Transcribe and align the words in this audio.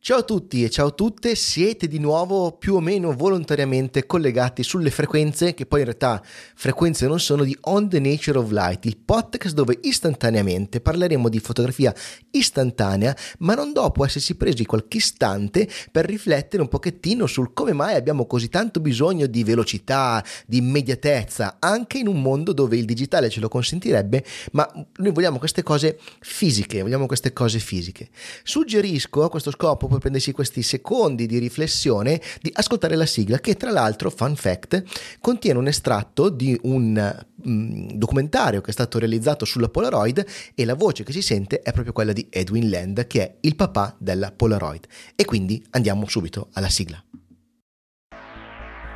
Ciao 0.00 0.18
a 0.18 0.22
tutti 0.22 0.62
e 0.62 0.70
ciao 0.70 0.86
a 0.86 0.90
tutte, 0.92 1.34
siete 1.34 1.88
di 1.88 1.98
nuovo 1.98 2.52
più 2.52 2.76
o 2.76 2.80
meno 2.80 3.12
volontariamente 3.12 4.06
collegati 4.06 4.62
sulle 4.62 4.90
frequenze, 4.90 5.54
che 5.54 5.66
poi 5.66 5.80
in 5.80 5.86
realtà 5.86 6.22
frequenze 6.54 7.08
non 7.08 7.18
sono, 7.18 7.42
di 7.42 7.54
On 7.62 7.88
the 7.88 7.98
Nature 7.98 8.38
of 8.38 8.50
Light, 8.52 8.86
il 8.86 8.96
podcast 8.96 9.56
dove 9.56 9.80
istantaneamente 9.82 10.80
parleremo 10.80 11.28
di 11.28 11.40
fotografia 11.40 11.92
istantanea, 12.30 13.14
ma 13.40 13.54
non 13.54 13.72
dopo 13.72 14.04
essersi 14.04 14.36
presi 14.36 14.64
qualche 14.64 14.98
istante 14.98 15.68
per 15.90 16.06
riflettere 16.06 16.62
un 16.62 16.68
pochettino 16.68 17.26
sul 17.26 17.52
come 17.52 17.72
mai 17.72 17.96
abbiamo 17.96 18.26
così 18.26 18.48
tanto 18.48 18.78
bisogno 18.80 19.26
di 19.26 19.42
velocità, 19.42 20.24
di 20.46 20.58
immediatezza, 20.58 21.56
anche 21.58 21.98
in 21.98 22.06
un 22.06 22.22
mondo 22.22 22.52
dove 22.52 22.76
il 22.76 22.84
digitale 22.84 23.28
ce 23.30 23.40
lo 23.40 23.48
consentirebbe, 23.48 24.24
ma 24.52 24.66
noi 24.98 25.12
vogliamo 25.12 25.38
queste 25.38 25.64
cose 25.64 25.98
fisiche, 26.20 26.82
vogliamo 26.82 27.06
queste 27.06 27.32
cose 27.32 27.58
fisiche. 27.58 28.08
Suggerisco 28.44 29.24
a 29.24 29.28
questo 29.28 29.50
scopo 29.50 29.86
puoi 29.88 29.98
prendersi 30.00 30.32
questi 30.32 30.62
secondi 30.62 31.26
di 31.26 31.38
riflessione 31.38 32.20
di 32.40 32.50
ascoltare 32.52 32.96
la 32.96 33.06
sigla 33.06 33.38
che 33.38 33.56
tra 33.56 33.70
l'altro, 33.70 34.10
fun 34.10 34.36
fact, 34.36 34.82
contiene 35.20 35.58
un 35.58 35.66
estratto 35.66 36.28
di 36.28 36.58
un 36.62 37.24
mm, 37.48 37.88
documentario 37.94 38.60
che 38.60 38.70
è 38.70 38.72
stato 38.72 38.98
realizzato 38.98 39.44
sulla 39.44 39.68
Polaroid 39.68 40.24
e 40.54 40.64
la 40.64 40.74
voce 40.74 41.04
che 41.04 41.12
si 41.12 41.22
sente 41.22 41.60
è 41.62 41.72
proprio 41.72 41.92
quella 41.92 42.12
di 42.12 42.26
Edwin 42.30 42.70
Land 42.70 43.06
che 43.06 43.22
è 43.22 43.36
il 43.40 43.56
papà 43.56 43.96
della 43.98 44.30
Polaroid. 44.30 44.86
E 45.14 45.24
quindi 45.24 45.64
andiamo 45.70 46.06
subito 46.06 46.48
alla 46.52 46.68
sigla. 46.68 47.02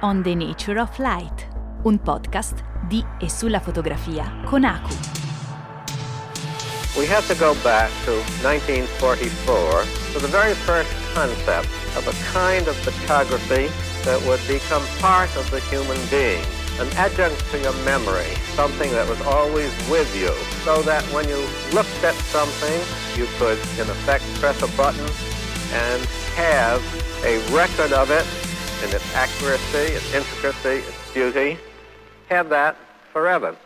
On 0.02 0.22
the 0.22 0.34
Nature 0.34 0.80
of 0.80 0.98
Light, 0.98 1.48
un 1.84 2.00
podcast 2.00 2.62
di 2.88 3.05
e 3.20 3.30
sulla 3.30 3.61
fotografia 3.61 4.42
con 4.45 4.64
Aku. 4.64 5.31
We 6.96 7.06
have 7.06 7.27
to 7.27 7.34
go 7.34 7.55
back 7.62 7.91
to 8.05 8.12
1944 8.45 9.84
to 10.12 10.19
the 10.19 10.28
very 10.28 10.52
first 10.52 10.91
concept 11.14 11.69
of 11.96 12.06
a 12.06 12.12
kind 12.33 12.69
of 12.69 12.77
photography 12.77 13.69
that 14.05 14.20
would 14.27 14.41
become 14.47 14.84
part 14.98 15.34
of 15.36 15.50
the 15.50 15.61
human 15.72 15.97
being, 16.11 16.44
an 16.80 16.89
adjunct 16.97 17.39
to 17.50 17.58
your 17.61 17.72
memory, 17.84 18.34
something 18.55 18.91
that 18.91 19.08
was 19.08 19.20
always 19.22 19.72
with 19.89 20.14
you, 20.14 20.33
so 20.64 20.83
that 20.83 21.02
when 21.14 21.27
you 21.28 21.39
looked 21.72 22.05
at 22.05 22.14
something, 22.28 22.80
you 23.17 23.27
could, 23.39 23.58
in 23.80 23.89
effect, 23.89 24.24
press 24.34 24.61
a 24.61 24.77
button 24.77 25.08
and 25.72 26.05
have 26.36 26.83
a 27.24 27.39
record 27.55 27.92
of 27.92 28.11
it 28.11 28.27
in 28.84 28.95
its 28.95 29.14
accuracy, 29.14 29.95
its 29.95 30.12
intricacy, 30.12 30.86
its 30.86 31.12
beauty, 31.14 31.56
have 32.28 32.50
that 32.50 32.77
forever. 33.12 33.56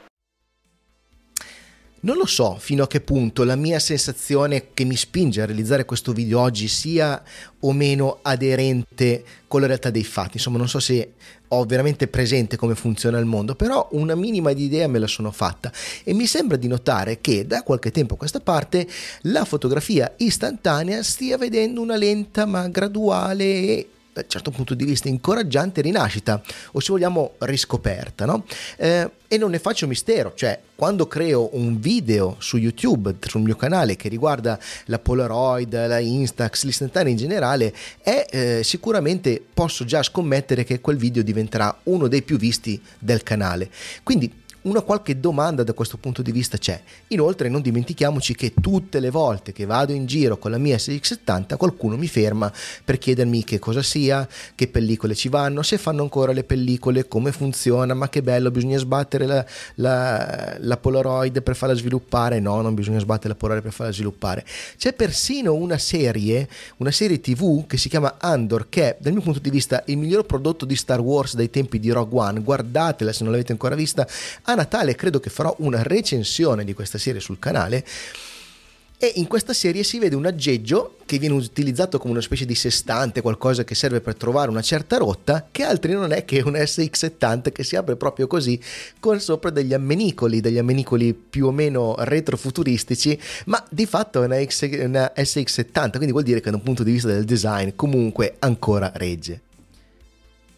Non 1.98 2.18
lo 2.18 2.26
so 2.26 2.56
fino 2.58 2.84
a 2.84 2.86
che 2.86 3.00
punto 3.00 3.42
la 3.42 3.56
mia 3.56 3.78
sensazione 3.78 4.68
che 4.74 4.84
mi 4.84 4.96
spinge 4.96 5.40
a 5.40 5.46
realizzare 5.46 5.86
questo 5.86 6.12
video 6.12 6.40
oggi 6.40 6.68
sia 6.68 7.22
o 7.60 7.72
meno 7.72 8.18
aderente 8.22 9.24
con 9.48 9.62
la 9.62 9.66
realtà 9.66 9.90
dei 9.90 10.04
fatti. 10.04 10.36
Insomma, 10.36 10.58
non 10.58 10.68
so 10.68 10.78
se 10.78 11.14
ho 11.48 11.64
veramente 11.64 12.06
presente 12.06 12.56
come 12.56 12.74
funziona 12.74 13.18
il 13.18 13.24
mondo, 13.24 13.54
però 13.54 13.88
una 13.92 14.14
minima 14.14 14.52
di 14.52 14.64
idea 14.64 14.88
me 14.88 14.98
la 14.98 15.06
sono 15.06 15.30
fatta 15.30 15.72
e 16.04 16.12
mi 16.12 16.26
sembra 16.26 16.56
di 16.56 16.68
notare 16.68 17.20
che 17.20 17.46
da 17.46 17.62
qualche 17.62 17.90
tempo 17.90 18.14
a 18.14 18.18
questa 18.18 18.40
parte 18.40 18.86
la 19.22 19.44
fotografia 19.44 20.12
istantanea 20.18 21.02
stia 21.02 21.38
vedendo 21.38 21.80
una 21.80 21.96
lenta 21.96 22.44
ma 22.46 22.68
graduale 22.68 23.44
e 23.44 23.88
da 24.16 24.22
un 24.22 24.28
certo 24.28 24.50
punto 24.50 24.74
di 24.74 24.84
vista 24.86 25.08
incoraggiante 25.08 25.82
rinascita 25.82 26.40
o 26.72 26.80
se 26.80 26.90
vogliamo 26.90 27.34
riscoperta 27.40 28.24
no? 28.24 28.44
Eh, 28.78 29.10
e 29.28 29.36
non 29.36 29.50
ne 29.50 29.58
faccio 29.58 29.86
mistero 29.86 30.32
cioè 30.34 30.58
quando 30.74 31.06
creo 31.06 31.50
un 31.52 31.78
video 31.78 32.36
su 32.38 32.56
YouTube 32.56 33.14
sul 33.20 33.42
mio 33.42 33.56
canale 33.56 33.96
che 33.96 34.08
riguarda 34.08 34.58
la 34.86 34.98
Polaroid 34.98 35.86
la 35.86 35.98
Instax 35.98 36.64
l'istantanea 36.64 37.10
in 37.10 37.18
generale 37.18 37.74
è 38.00 38.26
eh, 38.30 38.60
sicuramente 38.64 39.44
posso 39.52 39.84
già 39.84 40.02
scommettere 40.02 40.64
che 40.64 40.80
quel 40.80 40.96
video 40.96 41.22
diventerà 41.22 41.80
uno 41.84 42.08
dei 42.08 42.22
più 42.22 42.38
visti 42.38 42.80
del 42.98 43.22
canale 43.22 43.68
quindi 44.02 44.44
una 44.66 44.82
qualche 44.82 45.18
domanda 45.18 45.62
da 45.62 45.72
questo 45.72 45.96
punto 45.96 46.22
di 46.22 46.32
vista 46.32 46.58
c'è. 46.58 46.80
Inoltre 47.08 47.48
non 47.48 47.62
dimentichiamoci 47.62 48.34
che 48.34 48.52
tutte 48.60 49.00
le 49.00 49.10
volte 49.10 49.52
che 49.52 49.64
vado 49.64 49.92
in 49.92 50.06
giro 50.06 50.38
con 50.38 50.50
la 50.50 50.58
mia 50.58 50.76
SX70 50.76 51.56
qualcuno 51.56 51.96
mi 51.96 52.08
ferma 52.08 52.52
per 52.84 52.98
chiedermi 52.98 53.44
che 53.44 53.58
cosa 53.58 53.82
sia, 53.82 54.28
che 54.54 54.68
pellicole 54.68 55.14
ci 55.14 55.28
vanno, 55.28 55.62
se 55.62 55.78
fanno 55.78 56.02
ancora 56.02 56.32
le 56.32 56.44
pellicole, 56.44 57.06
come 57.06 57.32
funziona, 57.32 57.94
ma 57.94 58.08
che 58.08 58.22
bello, 58.22 58.50
bisogna 58.50 58.78
sbattere 58.78 59.26
la, 59.26 59.44
la, 59.76 60.56
la 60.58 60.76
Polaroid 60.76 61.42
per 61.42 61.54
farla 61.54 61.74
sviluppare. 61.74 62.40
No, 62.40 62.60
non 62.60 62.74
bisogna 62.74 62.98
sbattere 62.98 63.28
la 63.28 63.34
Polaroid 63.34 63.64
per 63.64 63.72
farla 63.72 63.92
sviluppare. 63.92 64.44
C'è 64.76 64.92
persino 64.92 65.54
una 65.54 65.78
serie, 65.78 66.48
una 66.78 66.90
serie 66.90 67.20
TV 67.20 67.66
che 67.66 67.76
si 67.76 67.88
chiama 67.88 68.16
Andor, 68.18 68.66
che 68.68 68.82
è 68.82 68.96
dal 68.98 69.12
mio 69.12 69.22
punto 69.22 69.38
di 69.38 69.50
vista 69.50 69.82
il 69.86 69.96
miglior 69.96 70.26
prodotto 70.26 70.64
di 70.64 70.74
Star 70.74 71.00
Wars 71.00 71.34
dai 71.34 71.50
tempi 71.50 71.78
di 71.78 71.90
Rogue 71.90 72.18
One. 72.18 72.40
Guardatela 72.40 73.12
se 73.12 73.22
non 73.22 73.32
l'avete 73.32 73.52
ancora 73.52 73.74
vista 73.76 74.06
Natale 74.56 74.96
credo 74.96 75.20
che 75.20 75.30
farò 75.30 75.54
una 75.60 75.82
recensione 75.82 76.64
di 76.64 76.74
questa 76.74 76.98
serie 76.98 77.20
sul 77.20 77.38
canale. 77.38 77.84
E 78.98 79.12
in 79.16 79.26
questa 79.26 79.52
serie 79.52 79.82
si 79.82 79.98
vede 79.98 80.16
un 80.16 80.24
aggeggio 80.24 80.96
che 81.04 81.18
viene 81.18 81.34
utilizzato 81.34 81.98
come 81.98 82.12
una 82.12 82.22
specie 82.22 82.46
di 82.46 82.54
sestante, 82.54 83.20
qualcosa 83.20 83.62
che 83.62 83.74
serve 83.74 84.00
per 84.00 84.16
trovare 84.16 84.48
una 84.48 84.62
certa 84.62 84.96
rotta, 84.96 85.48
che 85.52 85.64
altri 85.64 85.92
non 85.92 86.12
è 86.12 86.24
che 86.24 86.40
un 86.40 86.54
SX70 86.54 87.52
che 87.52 87.62
si 87.62 87.76
apre 87.76 87.96
proprio 87.96 88.26
così, 88.26 88.58
con 88.98 89.20
sopra 89.20 89.50
degli 89.50 89.74
ammenicoli, 89.74 90.40
degli 90.40 90.56
ammenicoli 90.56 91.12
più 91.12 91.46
o 91.46 91.52
meno 91.52 91.94
retrofuturistici, 91.98 93.20
ma 93.46 93.62
di 93.70 93.84
fatto 93.84 94.22
è 94.22 94.24
una, 94.24 94.36
una 94.36 95.12
SX70, 95.14 95.90
quindi 95.90 96.12
vuol 96.12 96.24
dire 96.24 96.40
che 96.40 96.48
da 96.48 96.56
un 96.56 96.62
punto 96.62 96.82
di 96.82 96.92
vista 96.92 97.08
del 97.08 97.24
design 97.24 97.72
comunque 97.76 98.36
ancora 98.38 98.90
regge. 98.94 99.42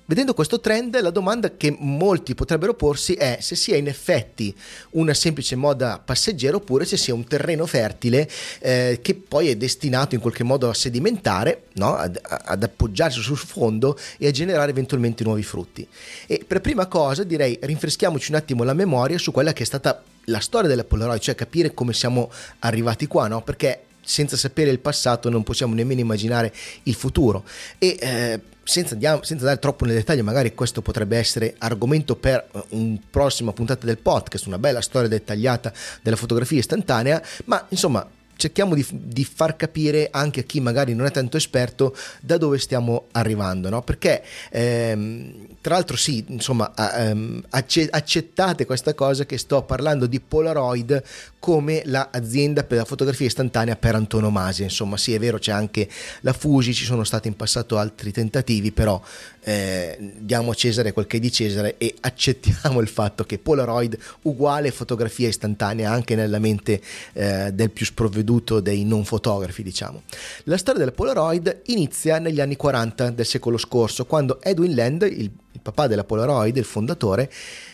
Vedendo 0.08 0.32
questo 0.32 0.58
trend, 0.58 0.98
la 1.02 1.10
domanda 1.10 1.54
che 1.54 1.76
molti 1.78 2.34
potrebbero 2.34 2.72
porsi 2.72 3.12
è 3.12 3.40
se 3.42 3.54
sia 3.54 3.76
in 3.76 3.88
effetti 3.88 4.56
una 4.92 5.12
semplice 5.12 5.54
moda 5.54 6.00
passeggera 6.02 6.56
oppure 6.56 6.86
se 6.86 6.96
sia 6.96 7.12
un 7.12 7.26
terreno 7.26 7.66
fertile 7.66 8.26
eh, 8.60 9.00
che 9.02 9.14
poi 9.14 9.50
è 9.50 9.56
destinato 9.56 10.14
in 10.14 10.22
qualche 10.22 10.44
modo 10.44 10.70
a 10.70 10.72
sedimentare, 10.72 11.64
no? 11.74 11.94
ad, 11.94 12.18
ad, 12.22 12.62
appoggiarsi 12.62 13.20
sul 13.20 13.36
fondo 13.36 13.98
e 14.16 14.26
a 14.26 14.30
generare 14.30 14.70
eventualmente 14.70 15.24
nuovi 15.24 15.42
frutti. 15.42 15.86
E 16.26 16.42
per 16.46 16.62
prima 16.62 16.86
cosa 16.86 17.22
direi 17.22 17.58
rinfreschiamoci 17.60 18.30
un 18.30 18.38
attimo 18.38 18.64
la 18.64 18.72
memoria 18.72 19.18
su 19.18 19.30
quella 19.30 19.52
che 19.52 19.64
è 19.64 19.66
stata 19.66 20.02
la 20.24 20.40
storia 20.40 20.70
della 20.70 20.84
Polaroid, 20.84 21.20
cioè 21.20 21.34
capire 21.34 21.74
come 21.74 21.92
siamo 21.92 22.32
arrivati 22.60 23.06
qua, 23.06 23.28
no? 23.28 23.42
perché 23.42 23.82
senza 24.00 24.38
sapere 24.38 24.70
il 24.70 24.78
passato 24.78 25.28
non 25.28 25.42
possiamo 25.42 25.74
nemmeno 25.74 26.00
immaginare 26.00 26.50
il 26.84 26.94
futuro. 26.94 27.44
E 27.76 27.98
eh, 28.00 28.40
senza, 28.68 28.92
andiamo, 28.92 29.22
senza 29.22 29.44
andare 29.44 29.60
troppo 29.60 29.86
nel 29.86 29.94
dettaglio, 29.94 30.22
magari 30.22 30.54
questo 30.54 30.82
potrebbe 30.82 31.16
essere 31.16 31.54
argomento 31.56 32.16
per 32.16 32.46
eh, 32.52 32.62
un 32.70 32.98
prossima 33.08 33.54
puntata 33.54 33.86
del 33.86 33.96
podcast, 33.96 34.44
una 34.44 34.58
bella 34.58 34.82
storia 34.82 35.08
dettagliata 35.08 35.72
della 36.02 36.16
fotografia 36.16 36.58
istantanea, 36.58 37.22
ma 37.46 37.64
insomma 37.70 38.06
cerchiamo 38.38 38.76
di, 38.76 38.86
di, 38.88 39.24
far 39.24 39.56
capire 39.56 40.08
anche 40.12 40.40
a 40.40 40.42
chi 40.44 40.60
magari 40.60 40.94
non 40.94 41.06
è 41.06 41.10
tanto 41.10 41.36
esperto 41.36 41.94
da 42.20 42.38
dove 42.38 42.58
stiamo 42.58 43.06
arrivando, 43.12 43.68
no? 43.68 43.82
Perché 43.82 44.22
ehm, 44.50 45.56
tra 45.60 45.74
l'altro 45.74 45.96
sì, 45.96 46.24
insomma, 46.28 46.72
ehm, 46.96 47.42
accettate 47.50 48.64
questa 48.64 48.94
cosa 48.94 49.26
che 49.26 49.38
sto 49.38 49.62
parlando 49.64 50.06
di 50.06 50.20
Polaroid 50.20 51.02
come 51.40 51.82
l'azienda 51.84 52.62
per 52.62 52.78
la 52.78 52.84
fotografia 52.84 53.26
istantanea 53.26 53.74
per 53.74 53.96
antonomasia, 53.96 54.64
insomma, 54.64 54.96
sì, 54.96 55.14
è 55.14 55.18
vero, 55.18 55.38
c'è 55.38 55.52
anche 55.52 55.88
la 56.20 56.32
Fuji, 56.32 56.72
ci 56.72 56.84
sono 56.84 57.02
stati 57.02 57.26
in 57.26 57.34
passato 57.34 57.76
altri 57.76 58.12
tentativi, 58.12 58.70
però 58.70 59.02
eh, 59.40 60.14
diamo 60.18 60.52
a 60.52 60.54
Cesare 60.54 60.92
quel 60.92 61.08
che 61.08 61.16
è 61.16 61.20
di 61.20 61.32
Cesare 61.32 61.74
e 61.76 61.92
accettiamo 62.00 62.80
il 62.80 62.88
fatto 62.88 63.24
che 63.24 63.38
Polaroid 63.38 63.98
uguale 64.22 64.70
fotografia 64.70 65.26
istantanea 65.26 65.90
anche 65.90 66.14
nella 66.14 66.38
mente 66.38 66.80
eh, 67.14 67.50
del 67.52 67.70
più 67.70 67.84
sprovveduto 67.84 68.27
sprovveduto 68.28 68.60
dei 68.60 68.84
non 68.84 69.04
fotografi, 69.04 69.62
diciamo. 69.62 70.02
La 70.44 70.58
storia 70.58 70.80
della 70.80 70.92
Polaroid 70.92 71.62
inizia 71.66 72.18
negli 72.18 72.40
anni 72.40 72.56
40 72.56 73.10
del 73.10 73.24
secolo 73.24 73.56
scorso, 73.56 74.04
quando 74.04 74.40
Edwin 74.42 74.74
Land, 74.74 75.02
il, 75.02 75.30
il 75.52 75.60
papà 75.62 75.86
della 75.86 76.04
Polaroid, 76.04 76.56
il 76.56 76.64
fondatore, 76.64 77.30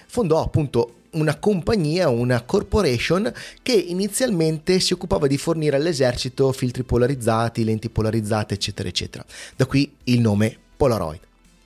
fondò 0.07 0.43
appunto 0.43 1.03
una 1.15 1.37
compagnia, 1.37 2.09
una 2.09 2.43
corporation 2.43 3.33
che 3.63 3.73
inizialmente 3.73 4.81
si 4.81 4.93
occupava 4.93 5.27
di 5.27 5.39
fornire 5.39 5.77
all'esercito 5.77 6.53
filtri 6.53 6.83
polarizzati, 6.83 7.65
lenti 7.65 7.89
polarizzate, 7.89 8.55
eccetera, 8.55 8.89
eccetera. 8.89 9.25
Da 9.57 9.67
qui 9.67 9.93
il 10.05 10.21
nome 10.21 10.57
Polaroid 10.77 11.21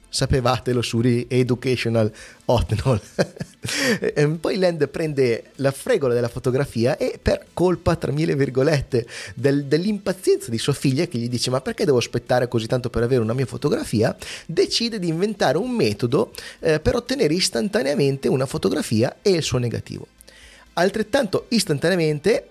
sapevatelo 0.09 0.83
su 0.83 1.01
Educational 1.03 2.13
Hotnol. 2.47 3.01
Poi 4.41 4.57
Land 4.57 4.89
prende 4.89 5.51
la 5.57 5.71
fregola 5.71 6.15
della 6.15 6.29
fotografia 6.29 6.97
e 6.97 7.19
per 7.21 7.47
colpa, 7.53 7.97
tra 7.97 8.13
mille 8.13 8.35
virgolette, 8.35 9.07
del, 9.35 9.65
dell'impazienza 9.65 10.51
di 10.51 10.59
sua 10.59 10.73
figlia 10.73 11.07
che 11.07 11.19
gli 11.19 11.29
dice 11.29 11.51
ma 11.51 11.61
perché 11.61 11.85
devo 11.85 11.99
aspettare 11.99 12.49
così 12.49 12.67
tanto 12.67 12.91
per 12.91 13.03
avere 13.03 13.21
una 13.21 13.35
mia 13.35 13.47
fotografia, 13.47 14.17
decide 14.47 14.99
di 14.99 15.09
inventare 15.09 15.59
un 15.59 15.71
metodo 15.71 16.33
eh, 16.61 16.81
per 16.81 16.95
ottenere 16.95 17.35
istantaneamente 17.35 18.29
una 18.29 18.47
fotografia 18.47 19.17
e 19.23 19.31
il 19.31 19.43
suo 19.43 19.59
negativo. 19.59 20.07
Altrettanto 20.75 21.47
istantaneamente, 21.49 22.49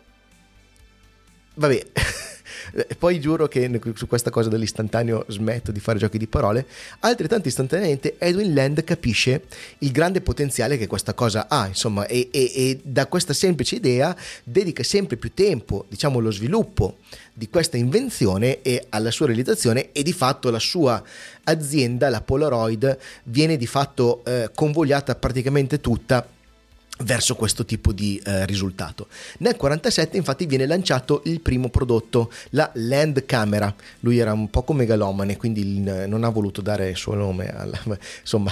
vabbè, 1.53 1.85
eh, 2.73 2.95
poi 2.97 3.19
giuro 3.19 3.47
che 3.47 3.79
su 3.95 4.07
questa 4.07 4.29
cosa 4.29 4.49
dell'istantaneo 4.49 5.25
smetto 5.27 5.71
di 5.71 5.79
fare 5.79 5.99
giochi 5.99 6.17
di 6.17 6.27
parole, 6.27 6.65
altrettanto 6.99 7.47
istantaneamente 7.47 8.15
Edwin 8.17 8.53
Land 8.53 8.83
capisce 8.83 9.43
il 9.79 9.91
grande 9.91 10.21
potenziale 10.21 10.77
che 10.77 10.87
questa 10.87 11.13
cosa 11.13 11.47
ha, 11.47 11.67
insomma, 11.67 12.05
e, 12.05 12.29
e, 12.31 12.51
e 12.55 12.79
da 12.83 13.07
questa 13.07 13.33
semplice 13.33 13.75
idea 13.75 14.15
dedica 14.43 14.83
sempre 14.83 15.17
più 15.17 15.33
tempo, 15.33 15.85
diciamo, 15.87 16.19
allo 16.19 16.31
sviluppo 16.31 16.97
di 17.33 17.49
questa 17.49 17.77
invenzione 17.77 18.61
e 18.61 18.85
alla 18.89 19.11
sua 19.11 19.27
realizzazione 19.27 19.91
e 19.91 20.01
di 20.03 20.13
fatto 20.13 20.49
la 20.49 20.59
sua 20.59 21.01
azienda, 21.43 22.09
la 22.09 22.21
Polaroid, 22.21 22.97
viene 23.25 23.57
di 23.57 23.67
fatto 23.67 24.23
eh, 24.25 24.49
convogliata 24.53 25.15
praticamente 25.15 25.79
tutta 25.79 26.27
verso 26.99 27.35
questo 27.35 27.65
tipo 27.65 27.91
di 27.91 28.21
eh, 28.23 28.45
risultato. 28.45 29.07
Nel 29.39 29.55
1947 29.59 30.17
infatti 30.17 30.45
viene 30.45 30.65
lanciato 30.65 31.21
il 31.25 31.41
primo 31.41 31.69
prodotto, 31.69 32.31
la 32.51 32.69
Land 32.73 33.25
Camera. 33.25 33.73
Lui 34.01 34.17
era 34.17 34.33
un 34.33 34.49
poco 34.49 34.73
megalomane, 34.73 35.37
quindi 35.37 35.61
il, 35.61 36.05
non 36.07 36.23
ha 36.23 36.29
voluto 36.29 36.61
dare 36.61 36.89
il 36.89 36.95
suo 36.95 37.13
nome 37.13 37.53
alla, 37.55 37.79
insomma, 38.21 38.51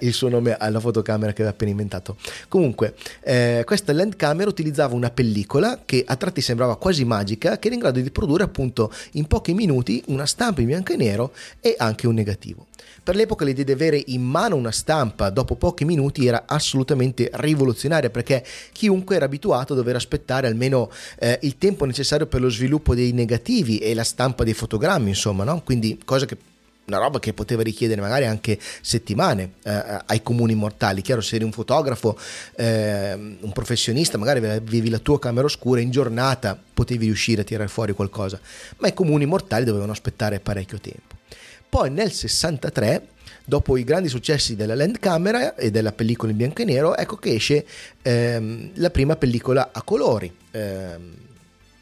il 0.00 0.12
suo 0.12 0.28
nome 0.28 0.56
alla 0.56 0.80
fotocamera 0.80 1.32
che 1.32 1.42
aveva 1.42 1.50
appena 1.50 1.70
inventato. 1.70 2.16
Comunque, 2.48 2.94
eh, 3.20 3.62
questa 3.64 3.92
Land 3.92 4.16
Camera 4.16 4.48
utilizzava 4.48 4.94
una 4.94 5.10
pellicola 5.10 5.82
che 5.84 6.04
a 6.06 6.16
tratti 6.16 6.40
sembrava 6.40 6.76
quasi 6.76 7.04
magica, 7.04 7.58
che 7.58 7.66
era 7.66 7.74
in 7.74 7.80
grado 7.80 8.00
di 8.00 8.10
produrre 8.10 8.44
appunto 8.44 8.92
in 9.12 9.26
pochi 9.26 9.54
minuti 9.54 10.02
una 10.06 10.26
stampa 10.26 10.60
in 10.60 10.66
bianco 10.66 10.92
e 10.92 10.96
nero 10.96 11.32
e 11.60 11.74
anche 11.78 12.06
un 12.06 12.14
negativo. 12.14 12.66
Per 13.08 13.16
l'epoca 13.16 13.46
l'idea 13.46 13.64
di 13.64 13.72
avere 13.72 14.02
in 14.08 14.20
mano 14.20 14.54
una 14.54 14.70
stampa 14.70 15.30
dopo 15.30 15.54
pochi 15.54 15.86
minuti 15.86 16.26
era 16.26 16.42
assolutamente 16.46 17.30
rivoluzionaria 17.32 18.10
perché 18.10 18.44
chiunque 18.70 19.16
era 19.16 19.24
abituato 19.24 19.72
a 19.72 19.76
dover 19.76 19.96
aspettare 19.96 20.46
almeno 20.46 20.90
eh, 21.18 21.38
il 21.40 21.56
tempo 21.56 21.86
necessario 21.86 22.26
per 22.26 22.42
lo 22.42 22.50
sviluppo 22.50 22.94
dei 22.94 23.12
negativi 23.12 23.78
e 23.78 23.94
la 23.94 24.04
stampa 24.04 24.44
dei 24.44 24.52
fotogrammi, 24.52 25.08
insomma, 25.08 25.44
no? 25.44 25.62
quindi 25.64 25.98
cosa 26.04 26.26
che 26.26 26.36
una 26.84 26.98
roba 26.98 27.18
che 27.18 27.32
poteva 27.32 27.62
richiedere 27.62 28.02
magari 28.02 28.26
anche 28.26 28.58
settimane 28.82 29.52
eh, 29.62 30.02
ai 30.04 30.22
comuni 30.22 30.54
mortali. 30.54 31.00
Chiaro, 31.00 31.22
se 31.22 31.36
eri 31.36 31.44
un 31.44 31.52
fotografo, 31.52 32.18
eh, 32.56 33.14
un 33.14 33.52
professionista, 33.54 34.18
magari 34.18 34.46
avevi 34.46 34.90
la 34.90 34.98
tua 34.98 35.18
camera 35.18 35.46
oscura, 35.46 35.80
in 35.80 35.90
giornata 35.90 36.60
potevi 36.74 37.06
riuscire 37.06 37.40
a 37.40 37.44
tirare 37.44 37.70
fuori 37.70 37.94
qualcosa, 37.94 38.38
ma 38.76 38.88
i 38.88 38.92
comuni 38.92 39.24
mortali 39.24 39.64
dovevano 39.64 39.92
aspettare 39.92 40.40
parecchio 40.40 40.78
tempo. 40.78 41.17
Poi 41.68 41.90
nel 41.90 42.12
63 42.12 43.08
dopo 43.44 43.76
i 43.76 43.84
grandi 43.84 44.08
successi 44.08 44.56
della 44.56 44.74
Land 44.74 44.98
Camera 44.98 45.54
e 45.54 45.70
della 45.70 45.92
pellicola 45.92 46.30
in 46.30 46.36
bianco 46.36 46.62
e 46.62 46.64
nero, 46.64 46.96
ecco 46.96 47.16
che 47.16 47.34
esce 47.34 47.66
ehm, 48.02 48.70
la 48.74 48.90
prima 48.90 49.16
pellicola 49.16 49.70
a 49.72 49.82
colori. 49.82 50.34
Ehm, 50.50 51.14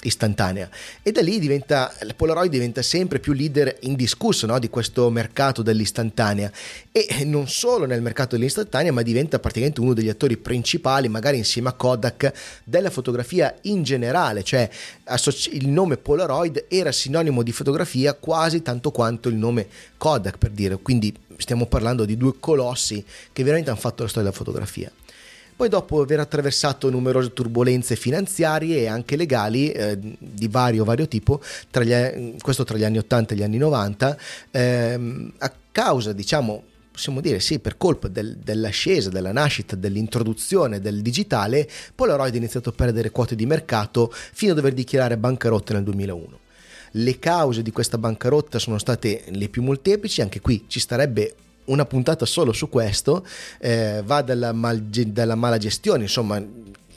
istantanea. 0.03 0.69
E 1.03 1.13
da 1.13 1.21
lì 1.21 1.39
diventa 1.39 1.93
la 2.01 2.15
Polaroid 2.15 2.51
diventa 2.51 2.83
sempre 2.83 3.19
più 3.19 3.33
leader 3.33 3.77
indiscusso 3.81 4.47
no? 4.47 4.59
di 4.59 4.69
questo 4.69 5.11
mercato 5.11 5.63
dell'istantanea. 5.63 6.51
E 6.93 7.25
non 7.25 7.49
solo 7.49 7.87
nel 7.87 8.03
mercato 8.03 8.37
dell'istantanea 8.37 8.93
ma 8.93 9.03
diventa 9.03 9.39
praticamente 9.39 9.81
uno 9.81 9.95
degli 9.95 10.09
attori 10.09 10.37
principali 10.37 11.09
magari 11.09 11.39
insieme 11.39 11.69
a 11.69 11.73
Kodak 11.73 12.33
della 12.65 12.91
fotografia 12.91 13.55
in 13.63 13.83
generale. 13.83 14.43
Cioè 14.43 14.69
il 15.51 15.69
nome 15.69 15.97
Polaroid 15.97 16.67
era 16.69 16.93
sinonimo 16.93 17.43
di 17.43 17.53
fotografia 17.53 18.15
quasi 18.15 18.63
tanto 18.63 18.91
quanto 18.91 19.29
il 19.29 19.37
nome 19.37 19.67
Kodak 19.97 20.39
per 20.39 20.51
dire. 20.51 20.77
Quindi 20.77 21.15
stiamo 21.39 21.67
parlando 21.67 22.05
di 22.05 22.17
due 22.17 22.35
colossi 22.39 23.05
che 23.33 23.43
veramente 23.43 23.71
hanno 23.71 23.79
fatto 23.79 24.03
la 24.03 24.09
storia 24.09 24.31
della 24.31 24.43
fotografia 24.43 24.91
poi 25.57 25.71
dopo 25.71 26.03
aver 26.03 26.21
attraversato 26.21 26.91
numerose 26.91 27.33
turbulenze 27.33 27.97
finanziarie 27.97 28.81
e 28.81 28.87
anche 28.87 29.17
legali 29.17 29.73
eh, 29.73 29.99
di 29.99 30.49
vario, 30.49 30.85
vario 30.85 31.09
tipo, 31.09 31.41
tra 31.71 31.83
gli, 31.83 32.37
questo 32.41 32.65
tra 32.65 32.77
gli 32.77 32.85
anni 32.85 32.99
80 32.99 33.33
e 33.33 33.37
gli 33.39 33.43
anni 33.43 33.57
90, 33.57 34.19
ehm, 34.51 35.33
a 35.39 35.53
causa, 35.73 36.13
diciamo, 36.13 36.63
possiamo 36.93 37.23
dire 37.23 37.41
sì, 37.41 37.59
per 37.59 37.79
colpa 37.79 38.09
del, 38.09 38.37
dell'ascesa, 38.37 39.09
della 39.09 39.33
nascita, 39.33 39.77
dell'introduzione 39.77 40.79
del 40.79 41.01
digitale, 41.01 41.69
Polaroid 41.95 42.35
ha 42.35 42.37
iniziato 42.37 42.69
a 42.69 42.73
perdere 42.73 43.11
quote 43.11 43.35
di 43.35 43.47
mercato 43.47 44.13
fino 44.13 44.53
a 44.53 44.55
dover 44.55 44.75
dichiarare 44.75 45.17
bancarotta 45.17 45.73
nel 45.73 45.85
2001. 45.85 46.39
Le 46.93 47.19
cause 47.19 47.63
di 47.63 47.73
questa 47.73 47.99
bancarotta 47.99 48.59
sono 48.59 48.79
state 48.79 49.25
le 49.29 49.49
più 49.49 49.63
molteplici, 49.63 50.21
anche 50.21 50.41
qui 50.41 50.65
ci 50.69 50.81
starebbe 50.81 51.35
una 51.67 51.85
puntata 51.85 52.27
solo 52.27 52.53
su 52.53 52.69
questo, 52.69 53.25
eh, 53.59 54.03
va 54.05 54.23
dalla, 54.23 54.53
mal, 54.53 54.81
dalla 54.81 55.35
mala 55.35 55.59
gestione, 55.59 56.03
insomma 56.03 56.43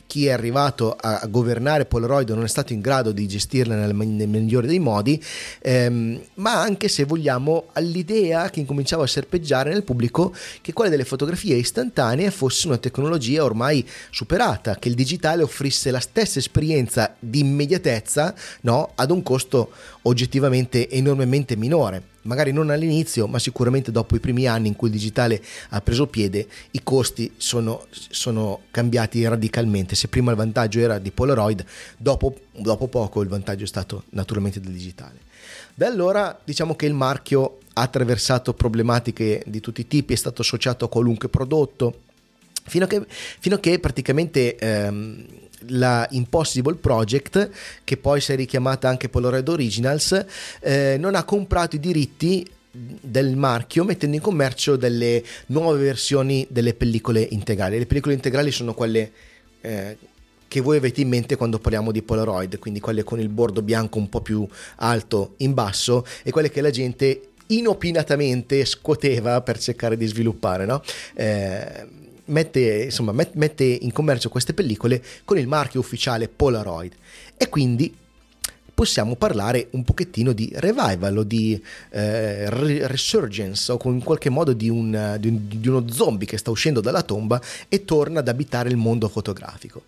chi 0.09 0.25
è 0.25 0.31
arrivato 0.31 0.95
a, 0.99 1.23
governare 1.27 1.85
Polaroid 1.85 2.31
non 2.31 2.43
è 2.43 2.47
stato 2.47 2.73
in 2.73 2.81
grado 2.81 3.11
di 3.11 3.27
gestirla 3.27 3.75
nel, 3.75 3.93
migliore 3.93 4.65
dei 4.65 4.79
modi, 4.79 5.23
ehm, 5.61 6.19
ma 6.35 6.59
anche 6.59 6.87
se 6.87 7.03
vogliamo 7.03 7.65
all'idea 7.73 8.49
che 8.49 8.59
incominciava 8.59 9.03
a 9.03 9.07
serpeggiare 9.07 9.69
nel 9.71 9.83
pubblico 9.83 10.33
che 10.61 10.73
quella 10.73 10.89
delle 10.89 11.05
fotografie 11.05 11.57
istantanee 11.57 12.31
fosse 12.31 12.65
una 12.65 12.77
tecnologia 12.77 13.43
ormai 13.43 13.87
superata, 14.09 14.77
che 14.77 14.87
il 14.87 14.95
digitale 14.95 15.43
offrisse 15.43 15.91
la 15.91 15.99
stessa 15.99 16.39
esperienza 16.39 17.13
di 17.19 17.41
immediatezza 17.41 18.33
no, 18.61 18.93
ad 18.95 19.11
un 19.11 19.21
costo 19.21 19.69
oggettivamente 20.03 20.89
enormemente 20.89 21.55
minore 21.55 22.17
magari 22.29 22.51
non 22.51 22.69
all'inizio, 22.69 23.27
ma 23.27 23.39
sicuramente 23.39 23.91
dopo 23.91 24.15
i 24.15 24.19
primi 24.19 24.45
anni 24.45 24.67
in 24.67 24.75
cui 24.75 24.89
il 24.89 24.93
digitale 24.93 25.41
ha 25.69 25.81
preso 25.81 26.07
piede, 26.07 26.47
i 26.71 26.81
costi 26.83 27.33
sono, 27.37 27.85
sono 27.89 28.61
cambiati 28.71 29.25
radicalmente. 29.27 29.95
Se 29.95 30.07
prima 30.07 30.31
il 30.31 30.37
vantaggio 30.37 30.79
era 30.79 30.99
di 30.99 31.11
Polaroid, 31.11 31.65
dopo, 31.97 32.35
dopo 32.51 32.87
poco 32.87 33.21
il 33.21 33.29
vantaggio 33.29 33.63
è 33.63 33.67
stato 33.67 34.03
naturalmente 34.09 34.59
del 34.59 34.71
digitale. 34.71 35.27
Da 35.73 35.87
allora 35.87 36.37
diciamo 36.43 36.75
che 36.75 36.85
il 36.85 36.93
marchio 36.93 37.59
ha 37.73 37.81
attraversato 37.81 38.53
problematiche 38.53 39.43
di 39.47 39.59
tutti 39.59 39.81
i 39.81 39.87
tipi, 39.87 40.13
è 40.13 40.17
stato 40.17 40.41
associato 40.41 40.85
a 40.85 40.89
qualunque 40.89 41.29
prodotto, 41.29 42.01
fino 42.65 42.85
a 42.85 42.87
che, 42.87 43.05
fino 43.07 43.55
a 43.55 43.59
che 43.59 43.79
praticamente... 43.79 44.55
Ehm, 44.57 45.25
la 45.67 46.07
Impossible 46.11 46.75
Project, 46.75 47.49
che 47.83 47.97
poi 47.97 48.21
si 48.21 48.31
è 48.33 48.35
richiamata 48.35 48.87
anche 48.87 49.09
Polaroid 49.09 49.47
Originals, 49.47 50.25
eh, 50.61 50.97
non 50.99 51.15
ha 51.15 51.23
comprato 51.23 51.75
i 51.75 51.79
diritti 51.79 52.47
del 52.71 53.35
marchio 53.35 53.83
mettendo 53.83 54.15
in 54.15 54.21
commercio 54.21 54.75
delle 54.75 55.23
nuove 55.47 55.83
versioni 55.83 56.45
delle 56.49 56.73
pellicole 56.73 57.21
integrali. 57.21 57.77
Le 57.77 57.85
pellicole 57.85 58.13
integrali 58.13 58.51
sono 58.51 58.73
quelle 58.73 59.11
eh, 59.61 59.97
che 60.47 60.61
voi 60.61 60.77
avete 60.77 61.01
in 61.01 61.09
mente 61.09 61.35
quando 61.35 61.59
parliamo 61.59 61.91
di 61.91 62.01
Polaroid, 62.01 62.59
quindi 62.59 62.79
quelle 62.79 63.03
con 63.03 63.19
il 63.19 63.29
bordo 63.29 63.61
bianco 63.61 63.97
un 63.97 64.09
po' 64.09 64.21
più 64.21 64.47
alto 64.77 65.33
in 65.37 65.53
basso 65.53 66.05
e 66.23 66.31
quelle 66.31 66.49
che 66.49 66.61
la 66.61 66.71
gente 66.71 67.21
inopinatamente 67.47 68.65
scuoteva 68.65 69.41
per 69.41 69.59
cercare 69.59 69.97
di 69.97 70.05
sviluppare. 70.05 70.65
No? 70.65 70.81
Eh, 71.15 71.87
mette, 72.29 72.83
insomma, 72.85 73.11
mette 73.11 73.63
in 73.63 73.91
commercio 73.91 74.29
queste 74.29 74.53
pellicole 74.53 75.03
con 75.25 75.37
il 75.37 75.47
marchio 75.47 75.79
ufficiale 75.79 76.27
Polaroid. 76.27 76.93
E 77.37 77.49
quindi 77.49 77.93
possiamo 78.79 79.17
parlare 79.17 79.67
un 79.71 79.83
pochettino 79.83 80.31
di 80.31 80.49
revival 80.55 81.17
o 81.17 81.23
di 81.23 81.61
eh, 81.89 82.49
resurgence 82.87 83.69
o 83.69 83.79
in 83.83 84.01
qualche 84.01 84.29
modo 84.29 84.53
di, 84.53 84.69
un, 84.69 85.17
di, 85.19 85.27
un, 85.27 85.47
di 85.49 85.67
uno 85.67 85.89
zombie 85.89 86.25
che 86.25 86.37
sta 86.37 86.49
uscendo 86.49 86.79
dalla 86.79 87.01
tomba 87.01 87.41
e 87.67 87.83
torna 87.83 88.19
ad 88.19 88.29
abitare 88.29 88.69
il 88.69 88.77
mondo 88.77 89.09
fotografico 89.09 89.83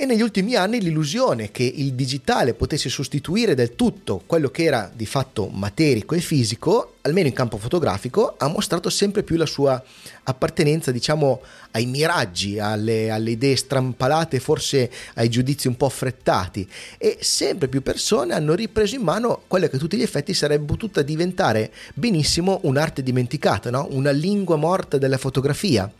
e 0.00 0.06
negli 0.06 0.22
ultimi 0.22 0.54
anni 0.54 0.80
l'illusione 0.80 1.50
che 1.50 1.64
il 1.64 1.94
digitale 1.94 2.54
potesse 2.54 2.88
sostituire 2.88 3.56
del 3.56 3.74
tutto 3.74 4.22
quello 4.26 4.48
che 4.48 4.62
era 4.62 4.88
di 4.94 5.06
fatto 5.06 5.48
materico 5.48 6.14
e 6.14 6.20
fisico, 6.20 6.98
almeno 7.00 7.26
in 7.26 7.32
campo 7.32 7.58
fotografico, 7.58 8.36
ha 8.38 8.46
mostrato 8.46 8.90
sempre 8.90 9.24
più 9.24 9.34
la 9.34 9.44
sua 9.44 9.82
appartenenza, 10.22 10.92
diciamo, 10.92 11.40
ai 11.72 11.86
miraggi, 11.86 12.60
alle, 12.60 13.10
alle 13.10 13.32
idee 13.32 13.56
strampalate, 13.56 14.38
forse 14.38 14.88
ai 15.14 15.28
giudizi 15.28 15.66
un 15.66 15.76
po' 15.76 15.86
affrettati 15.86 16.68
e 16.96 17.18
sempre 17.20 17.66
più 17.66 17.82
persone 17.82 18.34
hanno 18.34 18.54
ripreso 18.54 18.94
in 18.94 19.02
mano 19.02 19.42
quella 19.48 19.68
che 19.68 19.74
a 19.74 19.80
tutti 19.80 19.96
gli 19.96 20.02
effetti 20.02 20.32
sarebbe 20.32 20.64
potuta 20.64 21.02
diventare 21.02 21.72
benissimo 21.94 22.60
un'arte 22.62 23.02
dimenticata, 23.02 23.70
no? 23.70 23.88
una 23.90 24.12
lingua 24.12 24.54
morta 24.54 24.96
della 24.96 25.18
fotografia. 25.18 25.90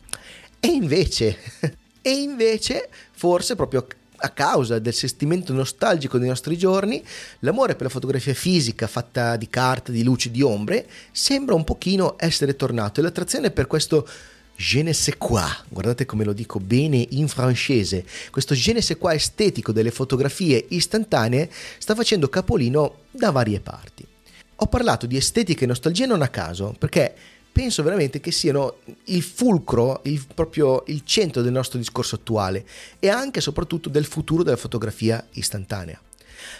E 0.60 0.68
invece 0.68 1.36
E 2.02 2.10
invece, 2.10 2.88
forse 3.12 3.56
proprio 3.56 3.86
a 4.20 4.30
causa 4.30 4.78
del 4.78 4.94
sentimento 4.94 5.52
nostalgico 5.52 6.18
dei 6.18 6.28
nostri 6.28 6.56
giorni, 6.56 7.02
l'amore 7.40 7.74
per 7.74 7.84
la 7.84 7.92
fotografia 7.92 8.34
fisica 8.34 8.86
fatta 8.86 9.36
di 9.36 9.48
carta, 9.48 9.92
di 9.92 10.02
luci, 10.02 10.30
di 10.30 10.42
ombre, 10.42 10.86
sembra 11.12 11.54
un 11.54 11.64
pochino 11.64 12.16
essere 12.18 12.56
tornato 12.56 13.00
e 13.00 13.02
l'attrazione 13.02 13.50
per 13.50 13.66
questo 13.66 14.08
je 14.60 14.82
ne 14.82 14.92
sais 14.92 15.16
quoi, 15.16 15.44
guardate 15.68 16.04
come 16.04 16.24
lo 16.24 16.32
dico 16.32 16.58
bene 16.58 17.06
in 17.10 17.28
francese, 17.28 18.04
questo 18.30 18.54
je 18.54 18.72
ne 18.72 18.80
sais 18.80 18.98
quoi 18.98 19.14
estetico 19.14 19.70
delle 19.70 19.92
fotografie 19.92 20.64
istantanee 20.70 21.48
sta 21.78 21.94
facendo 21.94 22.28
capolino 22.28 23.02
da 23.12 23.30
varie 23.30 23.60
parti. 23.60 24.04
Ho 24.56 24.66
parlato 24.66 25.06
di 25.06 25.16
estetica 25.16 25.62
e 25.62 25.68
nostalgia 25.68 26.06
non 26.06 26.22
a 26.22 26.28
caso, 26.28 26.74
perché 26.76 27.14
penso 27.58 27.82
veramente 27.82 28.20
che 28.20 28.30
siano 28.30 28.76
il 29.06 29.20
fulcro, 29.20 29.98
il, 30.04 30.24
proprio 30.32 30.84
il 30.86 31.02
centro 31.04 31.42
del 31.42 31.50
nostro 31.50 31.76
discorso 31.76 32.14
attuale 32.14 32.64
e 33.00 33.08
anche 33.08 33.40
e 33.40 33.42
soprattutto 33.42 33.88
del 33.88 34.04
futuro 34.04 34.44
della 34.44 34.54
fotografia 34.56 35.26
istantanea. 35.32 36.00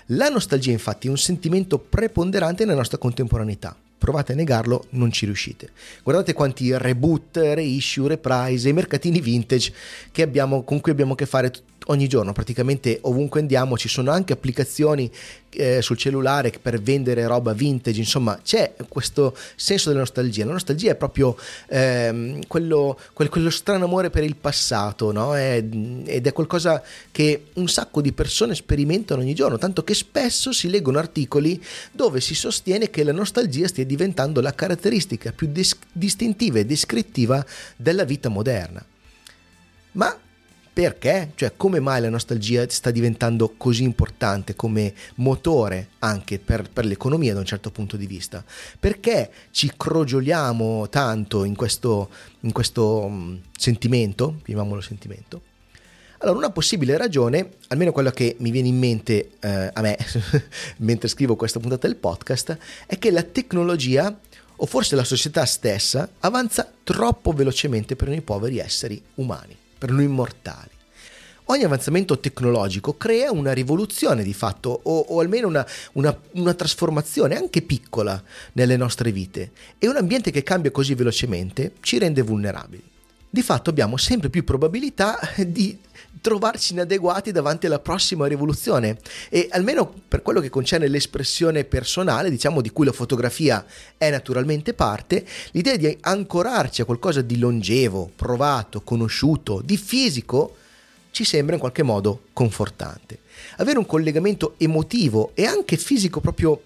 La 0.07 0.28
nostalgia 0.28 0.73
infatti 0.73 1.07
è 1.07 1.11
un 1.11 1.17
sentimento 1.17 1.78
preponderante 1.78 2.64
nella 2.64 2.78
nostra 2.78 2.99
contemporaneità. 2.99 3.76
Provate 3.97 4.33
a 4.33 4.35
negarlo, 4.35 4.87
non 4.90 5.12
ci 5.12 5.25
riuscite. 5.25 5.71
Guardate 6.02 6.33
quanti 6.33 6.76
reboot, 6.76 7.37
reissue, 7.37 8.09
reprise 8.09 8.69
e 8.69 8.73
mercatini 8.73 9.21
vintage 9.21 9.73
abbiamo, 10.17 10.64
con 10.64 10.81
cui 10.81 10.90
abbiamo 10.90 11.12
a 11.12 11.17
che 11.17 11.26
fare 11.26 11.52
ogni 11.90 12.09
giorno, 12.09 12.33
praticamente 12.33 12.99
ovunque 13.02 13.40
andiamo, 13.40 13.76
ci 13.76 13.88
sono 13.88 14.11
anche 14.11 14.33
applicazioni 14.33 15.11
eh, 15.50 15.80
sul 15.80 15.97
cellulare 15.97 16.52
per 16.61 16.80
vendere 16.80 17.26
roba 17.26 17.52
vintage, 17.52 17.99
insomma 17.99 18.38
c'è 18.42 18.75
questo 18.88 19.37
senso 19.57 19.88
della 19.88 20.00
nostalgia. 20.00 20.45
La 20.45 20.52
nostalgia 20.52 20.92
è 20.92 20.95
proprio 20.95 21.37
ehm, 21.68 22.47
quello, 22.47 22.99
quel, 23.12 23.28
quello 23.28 23.50
strano 23.50 23.85
amore 23.85 24.11
per 24.11 24.23
il 24.23 24.37
passato, 24.37 25.12
no? 25.12 25.37
è, 25.37 25.57
ed 25.57 26.26
è 26.26 26.33
qualcosa 26.33 26.83
che 27.11 27.47
un 27.54 27.68
sacco 27.68 28.00
di 28.00 28.12
persone 28.12 28.54
sperimentano 28.54 29.23
ogni 29.23 29.35
giorno, 29.35 29.59
tanto 29.59 29.83
che 29.85 29.95
spesso 29.95 30.52
si 30.52 30.68
leggono 30.68 30.99
articoli 30.99 31.62
dove 31.92 32.21
si 32.21 32.35
sostiene 32.35 32.90
che 32.90 33.02
la 33.02 33.12
nostalgia 33.12 33.66
stia 33.66 33.85
diventando 33.85 34.40
la 34.40 34.54
caratteristica 34.54 35.33
più 35.33 35.49
dis- 35.50 35.76
distintiva 35.92 36.59
e 36.59 36.66
descrittiva 36.66 37.45
della 37.76 38.04
vita 38.04 38.28
moderna. 38.28 38.85
Ma 39.92 40.16
perché? 40.78 41.32
Cioè, 41.35 41.54
come 41.56 41.80
mai 41.80 42.00
la 42.00 42.08
nostalgia 42.08 42.64
sta 42.68 42.92
diventando 42.92 43.54
così 43.56 43.82
importante 43.82 44.54
come 44.54 44.94
motore 45.16 45.88
anche 45.99 46.38
per, 46.38 46.70
per, 46.73 46.85
l'economia 46.85 47.35
da 47.35 47.40
un 47.40 47.44
certo 47.44 47.73
punto 47.73 47.97
di 47.97 48.06
vista? 48.06 48.44
Perché 48.78 49.28
ci 49.50 49.73
crogioliamo 49.76 50.88
tanto 50.88 51.42
in 51.42 51.56
questo, 51.56 52.11
in 52.42 52.52
questo 52.52 53.06
um, 53.06 53.40
sentimento, 53.56 54.37
chiamiamolo 54.44 54.80
sentimento? 54.80 55.42
Allora, 56.18 56.38
una 56.38 56.50
possibile 56.50 56.97
ragione, 56.97 57.54
almeno 57.70 57.90
quella 57.90 58.12
che 58.12 58.37
mi 58.38 58.52
viene 58.52 58.68
in 58.68 58.78
mente 58.78 59.30
eh, 59.40 59.70
a 59.73 59.80
me 59.80 59.99
mentre 60.78 61.08
scrivo 61.08 61.35
questa 61.35 61.58
puntata 61.58 61.88
del 61.88 61.97
podcast, 61.97 62.56
è 62.87 62.97
che 63.00 63.11
la 63.11 63.25
tecnologia 63.25 64.16
o 64.54 64.64
forse 64.66 64.94
la 64.94 65.02
società 65.02 65.44
stessa 65.44 66.08
avanza 66.20 66.73
troppo 66.85 67.32
velocemente 67.32 67.97
per 67.97 68.06
noi 68.06 68.20
poveri 68.20 68.58
esseri 68.58 69.02
umani 69.14 69.66
per 69.78 69.90
noi 69.90 70.04
immortali. 70.04 70.76
Ogni 71.50 71.64
avanzamento 71.64 72.18
tecnologico 72.18 72.99
crea 72.99 73.30
una 73.30 73.52
rivoluzione 73.52 74.23
di 74.23 74.35
fatto, 74.35 74.80
o, 74.82 74.99
o 74.99 75.20
almeno 75.20 75.49
una, 75.49 75.66
una, 75.92 76.14
una, 76.32 76.52
trasformazione 76.52 77.37
anche 77.37 77.62
piccola 77.62 78.23
nelle 78.52 78.76
nostre 78.76 79.12
vite, 79.12 79.52
e 79.78 79.88
un 79.88 79.97
ambiente 79.97 80.30
che 80.30 80.42
cambia 80.42 80.70
così 80.70 80.94
velocemente 80.94 81.73
ci 81.80 81.99
rende 81.99 82.20
vulnerabili. 82.20 82.88
Di 83.30 83.42
fatto 83.42 83.68
abbiamo 83.68 83.99
sempre 83.99 84.30
più 84.30 84.42
probabilità 84.42 85.18
di 85.47 85.78
trovarci 86.23 86.73
inadeguati 86.73 87.30
davanti 87.30 87.66
alla 87.66 87.78
prossima 87.78 88.26
rivoluzione 88.26 88.99
e 89.28 89.49
almeno 89.50 89.92
per 90.08 90.23
quello 90.23 90.40
che 90.40 90.49
concerne 90.49 90.88
l'espressione 90.88 91.64
personale, 91.64 92.30
diciamo 92.30 92.62
di 92.62 92.70
cui 92.70 92.87
la 92.87 92.92
fotografia 92.92 93.64
è 93.99 94.11
naturalmente 94.11 94.73
parte, 94.73 95.26
l'idea 95.50 95.76
di 95.76 95.97
ancorarci 96.00 96.80
a 96.80 96.85
qualcosa 96.87 97.20
di 97.20 97.38
longevo, 97.38 98.11
provato, 98.16 98.80
conosciuto, 98.80 99.61
di 99.62 99.76
fisico, 99.76 100.56
ci 101.11 101.25
sembra 101.25 101.54
in 101.54 101.61
qualche 101.61 101.82
modo 101.82 102.23
confortante. 102.32 103.18
Avere 103.56 103.78
un 103.78 103.87
collegamento 103.87 104.54
emotivo 104.56 105.32
e 105.35 105.44
anche 105.44 105.76
fisico 105.76 106.20
proprio 106.20 106.62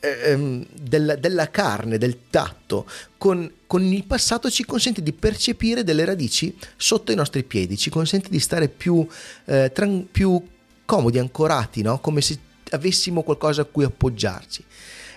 ehm, 0.00 0.66
della, 0.72 1.16
della, 1.16 1.50
carne, 1.50 1.98
del 1.98 2.18
tatto, 2.30 2.86
con, 3.16 3.50
con, 3.66 3.82
il 3.82 4.04
passato 4.04 4.50
ci 4.50 4.64
consente 4.64 5.02
di 5.02 5.12
percepire 5.12 5.84
delle 5.84 6.04
radici 6.04 6.56
sotto 6.76 7.12
i 7.12 7.14
nostri 7.14 7.42
piedi, 7.44 7.76
ci 7.76 7.90
consente 7.90 8.28
di 8.28 8.40
stare 8.40 8.68
più, 8.68 9.06
eh, 9.46 9.70
tran- 9.72 10.06
più 10.10 10.40
comodi, 10.84 11.18
ancorati, 11.18 11.82
no? 11.82 12.00
come 12.00 12.20
se 12.20 12.38
avessimo 12.70 13.22
qualcosa 13.22 13.62
a 13.62 13.64
cui 13.64 13.84
appoggiarci. 13.84 14.64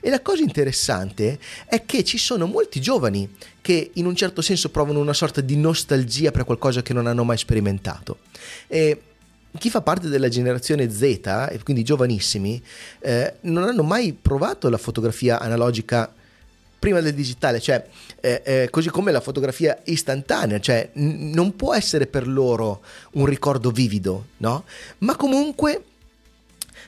E 0.04 0.10
la 0.10 0.22
cosa 0.22 0.42
interessante 0.42 1.38
è 1.66 1.86
che 1.86 2.04
ci 2.04 2.18
sono 2.18 2.48
molti 2.48 2.82
giovani 2.82 3.30
che 3.62 3.92
in 3.94 4.08
un 4.08 4.16
certo 4.16 4.42
senso 4.42 4.70
provano 4.70 5.00
una 5.00 5.14
sorta 5.14 5.42
di 5.42 5.56
nostalgia 5.56 6.32
per 6.32 6.44
qualcosa 6.44 6.82
che 6.82 6.94
non 6.94 7.06
hanno 7.06 7.24
mai 7.24 7.38
sperimentato. 7.38 8.18
E 8.68 9.00
chi 9.58 9.70
fa 9.70 9.82
parte 9.82 10.08
della 10.08 10.30
generazione 10.30 10.90
Z, 10.90 11.60
quindi 11.64 11.84
giovanissimi, 11.84 12.62
eh, 13.00 13.36
non 13.42 13.64
hanno 13.64 13.84
mai 13.84 14.14
provato 14.14 14.70
la 14.70 14.78
fotografia 14.78 15.40
analogica 15.40 16.12
prima 16.80 17.00
del 17.00 17.14
digitale, 17.14 17.60
cioè 17.60 17.86
eh, 18.22 18.42
eh, 18.44 18.68
così 18.72 18.90
come 18.90 19.12
la 19.12 19.22
fotografia 19.22 19.80
istantanea, 19.84 20.60
cioè 20.60 20.90
n- 20.94 21.30
non 21.32 21.56
può 21.56 21.76
essere 21.76 22.08
per 22.08 22.28
loro 22.28 22.82
un 23.12 23.26
ricordo 23.26 23.70
vivido, 23.70 24.30
no? 24.38 24.64
Ma 25.00 25.16
comunque 25.16 25.84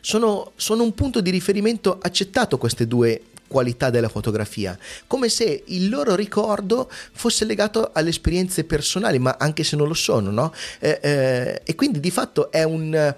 sono, 0.01 0.51
sono 0.55 0.81
un 0.83 0.95
punto 0.95 1.21
di 1.21 1.29
riferimento 1.29 1.99
accettato 2.01 2.57
queste 2.57 2.87
due 2.87 3.21
qualità 3.53 3.91
della 3.91 4.09
fotografia, 4.09 4.75
come 5.05 5.29
se 5.29 5.63
il 5.67 5.87
loro 5.89 6.15
ricordo 6.15 6.89
fosse 6.89 7.45
legato 7.45 7.91
alle 7.93 8.09
esperienze 8.09 8.63
personali, 8.63 9.19
ma 9.19 9.35
anche 9.39 9.63
se 9.63 9.75
non 9.75 9.87
lo 9.87 9.93
sono, 9.93 10.31
no? 10.31 10.51
Eh, 10.79 10.99
eh, 11.01 11.61
e 11.63 11.75
quindi 11.75 11.99
di 11.99 12.09
fatto 12.11 12.51
è 12.51 12.63
un... 12.63 13.15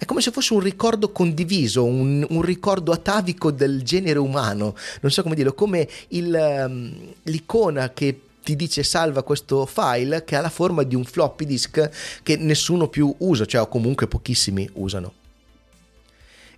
È 0.00 0.04
come 0.04 0.20
se 0.20 0.30
fosse 0.30 0.52
un 0.52 0.60
ricordo 0.60 1.10
condiviso, 1.10 1.84
un, 1.84 2.24
un, 2.28 2.42
ricordo 2.42 2.92
atavico 2.92 3.50
del 3.50 3.82
genere 3.82 4.20
umano, 4.20 4.76
non 5.00 5.10
so 5.10 5.24
come 5.24 5.34
dirlo, 5.34 5.54
come 5.54 5.88
il, 6.10 6.32
um, 6.32 6.94
l'icona 7.24 7.92
che 7.92 8.20
ti 8.44 8.54
dice 8.54 8.84
salva 8.84 9.24
questo 9.24 9.66
file 9.66 10.22
che 10.22 10.36
ha 10.36 10.40
la 10.40 10.50
forma 10.50 10.84
di 10.84 10.94
un 10.94 11.02
floppy 11.02 11.44
disk 11.46 11.90
che 12.22 12.36
nessuno 12.36 12.86
più 12.86 13.12
usa, 13.18 13.44
cioè 13.44 13.62
o 13.62 13.66
comunque 13.66 14.06
pochissimi 14.06 14.70
usano. 14.74 15.17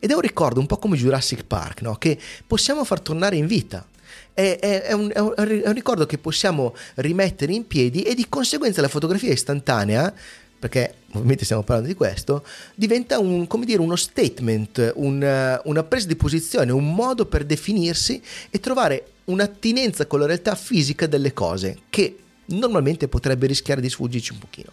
Ed 0.00 0.10
è 0.10 0.14
un 0.14 0.20
ricordo 0.20 0.58
un 0.58 0.66
po' 0.66 0.78
come 0.78 0.96
Jurassic 0.96 1.44
Park, 1.44 1.82
no? 1.82 1.94
che 1.96 2.18
possiamo 2.46 2.84
far 2.84 3.00
tornare 3.00 3.36
in 3.36 3.46
vita. 3.46 3.86
È, 4.32 4.58
è, 4.58 4.82
è, 4.82 4.92
un, 4.92 5.10
è, 5.12 5.20
un, 5.20 5.72
ricordo 5.72 6.06
che 6.06 6.18
possiamo 6.18 6.74
rimettere 6.96 7.52
in 7.52 7.66
piedi 7.66 8.02
e 8.02 8.14
di 8.14 8.26
conseguenza 8.28 8.80
la 8.80 8.88
fotografia 8.88 9.30
istantanea 9.30 10.12
perché 10.60 10.94
ovviamente 11.12 11.44
stiamo 11.44 11.62
parlando 11.62 11.90
di 11.90 11.96
questo, 11.96 12.44
diventa 12.74 13.18
un, 13.18 13.46
dire, 13.64 13.80
uno 13.80 13.96
statement, 13.96 14.92
un, 14.96 15.60
una 15.64 15.82
presa 15.84 16.06
di 16.06 16.16
posizione, 16.16 16.70
un 16.70 16.94
modo 16.94 17.24
per 17.24 17.44
definirsi 17.44 18.22
e 18.50 18.60
trovare 18.60 19.06
un'attinenza 19.24 20.06
con 20.06 20.20
la 20.20 20.26
realtà 20.26 20.54
fisica 20.54 21.06
delle 21.06 21.32
cose 21.32 21.78
che 21.88 22.18
normalmente 22.46 23.08
potrebbe 23.08 23.46
rischiare 23.46 23.80
di 23.80 23.88
sfuggirci 23.88 24.32
un 24.32 24.38
pochino. 24.38 24.72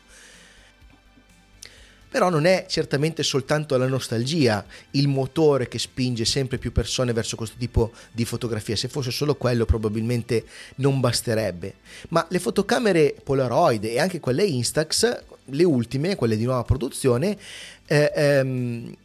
Però 2.09 2.29
non 2.29 2.45
è 2.45 2.65
certamente 2.67 3.21
soltanto 3.23 3.77
la 3.77 3.87
nostalgia 3.87 4.65
il 4.91 5.07
motore 5.07 5.67
che 5.67 5.77
spinge 5.77 6.25
sempre 6.25 6.57
più 6.57 6.71
persone 6.71 7.13
verso 7.13 7.35
questo 7.35 7.57
tipo 7.57 7.91
di 8.11 8.25
fotografia. 8.25 8.75
Se 8.75 8.87
fosse 8.87 9.11
solo 9.11 9.35
quello 9.35 9.65
probabilmente 9.65 10.45
non 10.75 10.99
basterebbe. 10.99 11.75
Ma 12.09 12.25
le 12.29 12.39
fotocamere 12.39 13.15
Polaroid 13.23 13.83
e 13.83 13.99
anche 13.99 14.19
quelle 14.19 14.45
Instax, 14.45 15.23
le 15.45 15.63
ultime, 15.63 16.15
quelle 16.15 16.37
di 16.37 16.45
nuova 16.45 16.63
produzione, 16.63 17.37
eh, 17.85 18.11
ehm, 18.15 18.95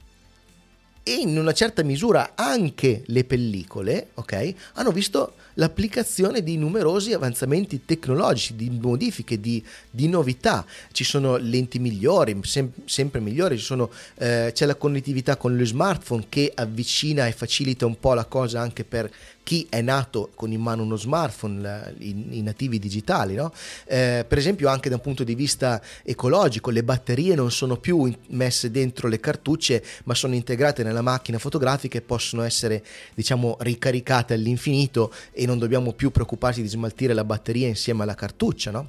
e 1.05 1.15
in 1.15 1.37
una 1.37 1.53
certa 1.53 1.83
misura 1.83 2.33
anche 2.35 3.03
le 3.07 3.25
pellicole, 3.25 4.11
ok, 4.15 4.55
hanno 4.75 4.93
visto 4.93 5.35
l'applicazione 5.55 6.43
di 6.43 6.57
numerosi 6.57 7.13
avanzamenti 7.13 7.85
tecnologici, 7.85 8.57
di 8.57 8.71
modifiche, 8.71 9.41
di, 9.41 9.63
di 9.91 10.09
novità. 10.09 10.65
Ci 10.93 11.05
sono 11.05 11.37
lenti 11.37 11.79
migliori, 11.79 12.39
sem- 12.43 12.73
sempre 12.85 13.21
migliori, 13.21 13.59
sono, 13.59 13.91
eh, 14.17 14.51
c'è 14.53 14.67
la 14.67 14.75
connettività 14.75 15.37
con 15.37 15.57
lo 15.57 15.65
smartphone 15.65 16.27
che 16.29 16.53
avvicina 16.55 17.27
e 17.27 17.33
facilita 17.33 17.87
un 17.87 17.99
po' 17.99 18.15
la 18.15 18.25
cosa 18.25 18.61
anche 18.61 18.85
per 18.85 19.11
chi 19.43 19.67
è 19.69 19.81
nato 19.81 20.31
con 20.35 20.53
in 20.53 20.61
mano 20.61 20.83
uno 20.83 20.97
smartphone, 20.97 21.95
i, 21.99 22.43
nativi 22.43 22.79
digitali. 22.79 23.35
No? 23.35 23.53
Eh, 23.87 24.25
per 24.27 24.39
esempio 24.39 24.69
anche 24.69 24.89
da 24.89 24.97
un 24.97 25.01
punto 25.01 25.25
di 25.25 25.35
vista 25.35 25.81
ecologico, 26.03 26.71
le 26.71 26.85
batterie 26.85 27.35
non 27.35 27.51
sono 27.51 27.77
più 27.77 28.13
messe 28.29 28.71
dentro 28.71 29.09
le 29.09 29.21
cartucce, 29.21 29.83
ma 30.05 30.15
sono 30.15 30.35
integrate 30.35 30.83
nella 30.83 31.03
macchina 31.03 31.39
fotografica 31.39 31.99
e 31.99 32.03
possono 32.03 32.43
essere 32.43 32.85
diciamo 33.15 33.57
ricaricate 33.61 34.35
all'infinito 34.35 35.13
non 35.47 35.59
dobbiamo 35.59 35.93
più 35.93 36.11
preoccuparci 36.11 36.63
di 36.63 36.69
smaltire 36.69 37.15
la 37.15 37.25
batteria 37.25 37.69
insieme 37.69 38.03
alla 38.03 38.15
cartuccia, 38.15 38.71
no? 38.71 38.89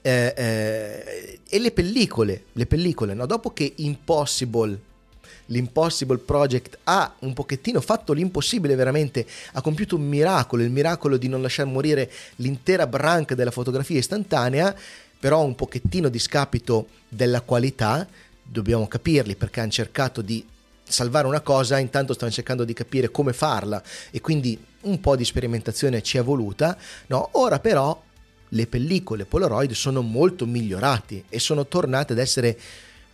Eh, 0.00 0.34
eh, 0.36 1.38
e 1.48 1.58
le 1.58 1.70
pellicole, 1.70 2.44
le 2.52 2.66
pellicole 2.66 3.14
no? 3.14 3.24
dopo 3.24 3.52
che 3.52 3.72
Impossible 3.76 4.78
l'Impossible 5.46 6.18
Project 6.18 6.78
ha 6.84 7.14
un 7.20 7.32
pochettino 7.32 7.80
fatto 7.80 8.12
l'impossibile 8.12 8.74
veramente, 8.74 9.26
ha 9.52 9.60
compiuto 9.60 9.96
un 9.96 10.02
miracolo, 10.02 10.62
il 10.62 10.70
miracolo 10.70 11.16
di 11.16 11.28
non 11.28 11.42
lasciar 11.42 11.66
morire 11.66 12.10
l'intera 12.36 12.86
branca 12.86 13.34
della 13.34 13.50
fotografia 13.50 13.98
istantanea, 13.98 14.74
però 15.18 15.44
un 15.44 15.54
pochettino 15.54 16.08
di 16.08 16.18
scapito 16.18 16.88
della 17.08 17.40
qualità, 17.42 18.06
dobbiamo 18.42 18.88
capirli 18.88 19.36
perché 19.36 19.60
hanno 19.60 19.70
cercato 19.70 20.20
di 20.20 20.44
salvare 20.92 21.26
una 21.26 21.40
cosa, 21.40 21.78
intanto 21.78 22.12
stanno 22.12 22.30
cercando 22.30 22.64
di 22.64 22.72
capire 22.72 23.10
come 23.10 23.32
farla 23.32 23.82
e 24.10 24.20
quindi 24.20 24.58
un 24.82 25.00
po' 25.00 25.16
di 25.16 25.24
sperimentazione 25.24 26.02
ci 26.02 26.18
è 26.18 26.22
voluta, 26.22 26.76
no? 27.06 27.30
Ora 27.32 27.58
però 27.58 28.00
le 28.48 28.66
pellicole 28.66 29.24
Polaroid 29.24 29.72
sono 29.72 30.02
molto 30.02 30.46
migliorate 30.46 31.24
e 31.28 31.38
sono 31.38 31.66
tornate 31.66 32.12
ad 32.12 32.18
essere 32.18 32.58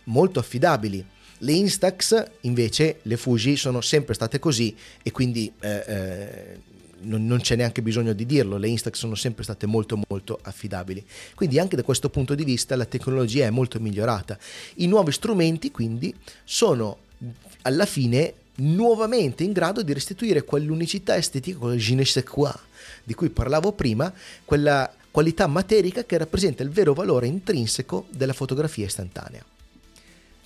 molto 0.05 0.39
affidabili 0.39 1.05
Le 1.39 1.53
Instax 1.53 2.31
invece, 2.41 2.99
le 3.03 3.15
Fuji 3.15 3.55
sono 3.55 3.79
sempre 3.79 4.13
state 4.13 4.39
così 4.39 4.75
e 5.01 5.11
quindi 5.11 5.51
eh, 5.61 5.83
eh, 5.87 6.59
non, 7.01 7.25
non, 7.25 7.39
c'è 7.39 7.55
neanche 7.55 7.81
bisogno 7.81 8.11
di 8.11 8.25
dirlo, 8.25 8.57
le 8.57 8.67
Instax 8.67 8.95
sono 8.95 9.15
sempre 9.15 9.43
state 9.43 9.65
molto 9.65 9.97
molto 10.09 10.37
affidabili. 10.41 11.05
Quindi 11.35 11.57
anche 11.57 11.77
da 11.77 11.83
questo 11.83 12.09
punto 12.09 12.35
di 12.35 12.43
vista 12.43 12.75
la 12.75 12.83
tecnologia 12.83 13.45
è 13.45 13.49
molto 13.49 13.79
migliorata. 13.79 14.37
I 14.75 14.87
nuovi 14.87 15.13
strumenti 15.13 15.71
quindi 15.71 16.13
sono 16.43 17.07
alla 17.63 17.85
fine 17.85 18.33
nuovamente 18.55 19.43
in 19.43 19.51
grado 19.51 19.81
di 19.81 19.93
restituire 19.93 20.43
quell'unicità 20.43 21.15
estetica, 21.15 21.57
quel 21.59 21.77
je 21.77 21.95
ne 21.95 22.05
sais 22.05 22.25
quoi 22.25 22.51
di 23.03 23.13
cui 23.13 23.29
parlavo 23.29 23.71
prima, 23.71 24.13
quella 24.45 24.91
qualità 25.11 25.47
materica 25.47 26.03
che 26.03 26.17
rappresenta 26.17 26.63
il 26.63 26.69
vero 26.69 26.93
valore 26.93 27.27
intrinseco 27.27 28.07
della 28.09 28.33
fotografia 28.33 28.85
istantanea. 28.85 29.43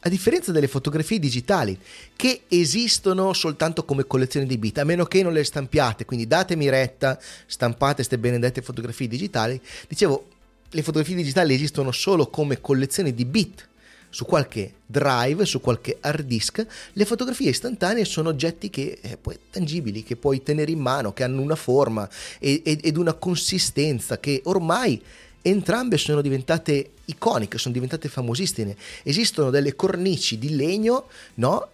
A 0.05 0.09
differenza 0.09 0.51
delle 0.51 0.67
fotografie 0.67 1.19
digitali, 1.19 1.77
che 2.15 2.41
esistono 2.49 3.31
soltanto 3.31 3.85
come 3.85 4.05
collezioni 4.05 4.45
di 4.45 4.57
bit, 4.57 4.77
a 4.79 4.83
meno 4.83 5.05
che 5.05 5.23
non 5.23 5.31
le 5.31 5.43
stampiate, 5.43 6.03
quindi 6.05 6.27
datemi 6.27 6.69
retta, 6.69 7.19
stampate 7.45 7.95
queste 7.95 8.17
benedette 8.17 8.61
fotografie 8.61 9.07
digitali, 9.07 9.59
dicevo, 9.87 10.27
le 10.69 10.81
fotografie 10.83 11.15
digitali 11.15 11.53
esistono 11.53 11.91
solo 11.91 12.27
come 12.27 12.59
collezioni 12.59 13.13
di 13.13 13.23
bit, 13.23 13.67
su 14.13 14.25
qualche 14.25 14.73
drive, 14.85 15.43
su 15.43 15.59
qualche 15.59 15.97
hard 15.99 16.27
disk, 16.27 16.63
le 16.93 17.05
fotografie 17.05 17.49
istantanee 17.49 18.05
sono 18.05 18.29
oggetti 18.29 18.69
che, 18.69 18.99
eh, 19.01 19.17
puoi, 19.17 19.39
tangibili, 19.49 20.03
che 20.03 20.15
puoi 20.15 20.43
tenere 20.43 20.71
in 20.71 20.77
mano, 20.77 21.13
che 21.13 21.23
hanno 21.23 21.41
una 21.41 21.55
forma 21.55 22.07
ed, 22.37 22.61
ed 22.63 22.95
una 22.95 23.13
consistenza 23.13 24.19
che 24.19 24.41
ormai 24.43 25.01
entrambe 25.41 25.97
sono 25.97 26.21
diventate 26.21 26.91
iconiche, 27.05 27.57
sono 27.57 27.73
diventate 27.73 28.07
famosissime. 28.07 28.77
Esistono 29.01 29.49
delle 29.49 29.75
cornici 29.75 30.37
di 30.37 30.55
legno, 30.55 31.07
no? 31.35 31.69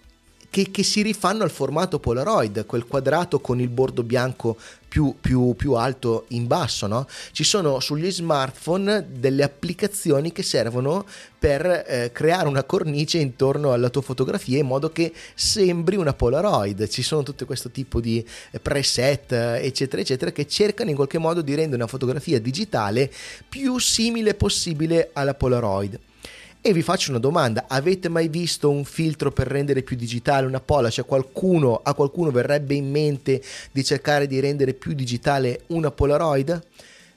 Che, 0.51 0.72
che, 0.72 0.84
si 0.84 1.03
rifanno 1.03 1.44
al 1.44 1.51
formato 1.51 2.00
Polaroid, 2.00 2.65
quel 2.65 2.88
quadrato 2.88 3.39
con 3.39 3.60
il 3.60 3.70
bordo 3.70 4.01
bianco 4.01 4.58
più, 4.89 5.15
più, 5.22 5.53
più 5.56 5.74
alto 5.74 6.25
in 6.29 6.48
basso. 6.48 6.88
No? 6.88 7.08
Ci 7.32 7.44
sono 7.44 7.79
sugli 7.79 8.12
smartphone 8.12 9.06
delle 9.12 9.44
applicazioni 9.44 10.32
che 10.32 10.44
servono 10.44 11.06
per 11.38 11.86
eh, 11.88 12.12
creare 12.12 12.48
una 12.50 12.63
cornice 12.63 13.20
intorno 13.20 13.72
alla 13.72 13.89
tua 13.89 14.01
fotografia 14.01 14.58
in 14.58 14.65
modo 14.65 14.91
che 14.91 15.13
sembri 15.36 15.96
una 15.96 16.13
Polaroid. 16.13 16.88
Ci 16.88 17.03
sono 17.03 17.24
tutto 17.24 17.46
questo 17.46 17.70
tipo 17.70 18.01
di 18.01 18.25
eh, 18.51 18.60
preset, 18.60 19.32
eccetera, 19.32 20.01
eccetera, 20.01 20.32
che 20.32 20.48
cercano 20.48 20.89
in 20.89 20.96
qualche 20.96 21.20
modo 21.20 21.41
di 21.41 21.53
rendere 21.53 21.75
una 21.75 21.88
fotografia 21.88 22.39
digitale 22.41 23.10
più 23.48 23.77
simile 23.77 24.34
possibile 24.34 25.12
alla 25.13 25.36
Polaroid. 25.36 26.00
E 26.62 26.74
vi 26.74 26.82
faccio 26.82 27.12
una 27.12 27.20
domanda, 27.20 27.66
avete 27.70 28.10
mai 28.10 28.28
visto 28.28 28.70
un 28.70 28.84
filtro 28.84 29.32
per 29.32 29.48
rendere 29.48 29.82
più 29.82 29.96
digitale 29.96 30.46
una 30.46 30.60
pola? 30.60 30.89
Cioè 30.89 31.06
qualcuno, 31.06 31.80
a 31.82 31.94
qualcuno 31.94 32.32
verrebbe 32.32 32.74
in 32.74 32.92
mente 32.92 33.42
di 33.72 33.82
cercare 33.82 34.28
di 34.28 34.42
rendere 34.42 34.74
più 34.74 34.92
digitale 34.92 35.62
una 35.68 35.89
Polaroid? 35.89 36.62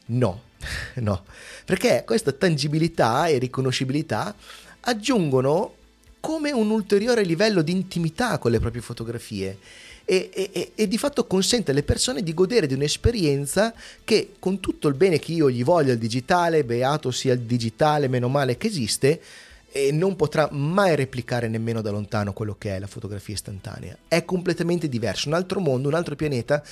No, 0.06 0.42
no, 1.02 1.24
perché 1.64 2.04
questa 2.06 2.30
tangibilità 2.30 3.26
e 3.26 3.38
riconoscibilità 3.38 4.32
aggiungono 4.78 5.74
come 6.20 6.52
un 6.52 6.70
ulteriore 6.70 7.24
livello 7.24 7.62
di 7.62 7.72
intimità 7.72 8.38
con 8.38 8.52
le 8.52 8.60
proprie 8.60 8.80
fotografie 8.80 9.58
e, 10.04 10.30
e, 10.32 10.72
e, 10.74 10.88
di 10.88 10.98
fatto 10.98 11.26
consente 11.26 11.70
alle 11.70 11.82
persone 11.82 12.22
di 12.22 12.34
godere 12.34 12.66
di 12.66 12.74
un'esperienza 12.74 13.72
che 14.04 14.34
con 14.38 14.60
tutto 14.60 14.88
il 14.88 14.94
bene 14.94 15.18
che 15.18 15.32
io 15.32 15.50
gli 15.50 15.64
voglio 15.64 15.92
al 15.92 15.98
digitale, 15.98 16.64
beato 16.64 17.10
sia 17.10 17.32
il 17.32 17.40
digitale, 17.40 18.08
meno 18.08 18.28
male 18.28 18.56
che 18.56 18.66
esiste, 18.66 19.20
e 19.74 19.90
non 19.90 20.16
potrà 20.16 20.48
mai 20.52 20.94
replicare 20.96 21.48
nemmeno 21.48 21.80
da 21.80 21.90
lontano 21.90 22.34
quello 22.34 22.56
che 22.58 22.76
è 22.76 22.78
la 22.78 22.86
fotografia 22.86 23.32
istantanea. 23.32 23.96
È 24.06 24.22
completamente 24.26 24.86
diverso, 24.86 25.28
un 25.28 25.34
altro 25.34 25.60
mondo, 25.60 25.88
un 25.88 25.94
altro 25.94 26.14
pianeta 26.14 26.62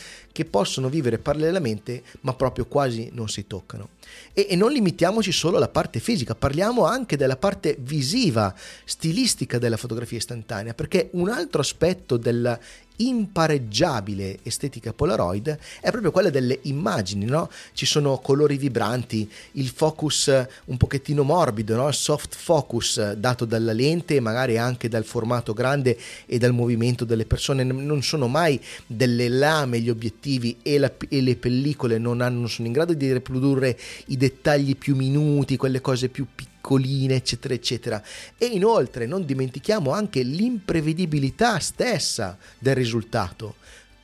che 0.41 0.47
possono 0.47 0.89
vivere 0.89 1.19
parallelamente 1.19 2.03
ma 2.23 2.33
proprio 2.33 2.65
quasi 2.65 3.11
non 3.13 3.29
si 3.29 3.47
toccano. 3.47 3.91
E, 4.33 4.47
e 4.49 4.57
non 4.57 4.73
limitiamoci 4.73 5.33
solo 5.33 5.59
alla 5.59 5.69
parte 5.69 6.01
fisica, 6.01 6.35
parliamo 6.35 6.87
anche 6.87 7.19
della 7.19 7.37
parte 7.37 7.77
visiva, 7.79 8.55
stilistica 8.85 9.59
della 9.59 9.77
fotografia 9.77 10.17
istantanea, 10.17 10.73
perché 10.73 11.11
un 11.13 11.29
altro 11.29 11.61
aspetto 11.61 12.17
della 12.17 12.59
impareggiabile 13.01 14.41
estetica 14.43 14.93
Polaroid 14.93 15.59
è 15.81 15.91
proprio 15.91 16.11
quella 16.11 16.31
delle 16.31 16.59
immagini, 16.63 17.25
no? 17.25 17.51
Ci 17.73 17.87
sono 17.87 18.19
colori 18.19 18.57
vibranti, 18.57 19.31
il 19.53 19.69
focus 19.69 20.47
un 20.67 20.77
pochettino 20.77 21.23
morbido, 21.23 21.77
no? 21.77 21.89
Il 21.89 21.95
soft 21.95 22.35
focus 22.35 23.13
dato 23.13 23.45
dalla 23.45 23.73
lente 23.73 24.17
e 24.17 24.21
magari 24.21 24.59
anche 24.59 24.89
dal 24.89 25.05
formato 25.05 25.53
grande 25.53 25.99
e 26.27 26.39
dal 26.39 26.53
movimento 26.53 27.05
delle 27.05 27.25
persone. 27.25 27.65
Non 27.65 28.03
sono 28.03 28.29
mai 28.29 28.61
delle 28.87 29.29
lame 29.29 29.81
gli 29.81 29.89
obiettivi 29.89 30.30
e, 30.63 30.79
la, 30.79 30.93
e 31.09 31.21
le 31.21 31.37
pellicole 31.37 31.99
non, 31.99 32.21
hanno, 32.21 32.41
non 32.41 32.49
sono 32.49 32.67
in 32.67 32.73
grado 32.73 32.93
di 32.95 33.13
riprodurre 33.13 33.79
i 34.07 34.17
dettagli 34.17 34.77
più 34.77 34.95
minuti, 34.95 35.57
quelle 35.57 35.81
cose 35.81 36.09
più 36.09 36.27
piccoline, 36.35 37.15
eccetera, 37.15 37.55
eccetera. 37.55 38.03
E 38.37 38.47
inoltre 38.47 39.07
non 39.07 39.25
dimentichiamo 39.25 39.91
anche 39.91 40.23
l'imprevedibilità 40.23 41.59
stessa 41.59 42.37
del 42.59 42.75
risultato. 42.75 43.57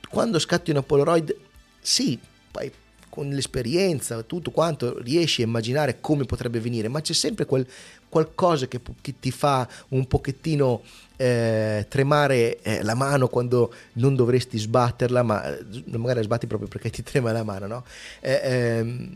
Quando 0.08 0.38
scatti 0.38 0.70
una 0.70 0.82
Polaroid, 0.82 1.36
sì, 1.80 2.18
poi 2.50 2.70
con 3.16 3.30
l'esperienza, 3.30 4.22
tutto 4.24 4.50
quanto 4.50 5.00
riesci 5.00 5.40
a 5.40 5.46
immaginare 5.46 6.00
come 6.02 6.26
potrebbe 6.26 6.60
venire, 6.60 6.88
ma 6.88 7.00
c'è 7.00 7.14
sempre 7.14 7.46
quel 7.46 7.66
qualcosa 8.10 8.66
che, 8.68 8.80
che 9.00 9.14
ti 9.18 9.30
fa 9.30 9.66
un 9.88 10.06
pochettino 10.06 10.82
eh, 11.16 11.86
tremare 11.88 12.60
eh, 12.60 12.82
la 12.82 12.94
mano 12.94 13.28
quando 13.28 13.72
non 13.94 14.14
dovresti 14.14 14.58
sbatterla, 14.58 15.22
ma 15.22 15.56
eh, 15.56 15.64
magari 15.96 16.18
la 16.18 16.24
sbatti 16.24 16.46
proprio 16.46 16.68
perché 16.68 16.90
ti 16.90 17.02
trema 17.02 17.32
la 17.32 17.42
mano, 17.42 17.66
no? 17.66 17.84
Eh, 18.20 18.40
ehm, 18.42 19.10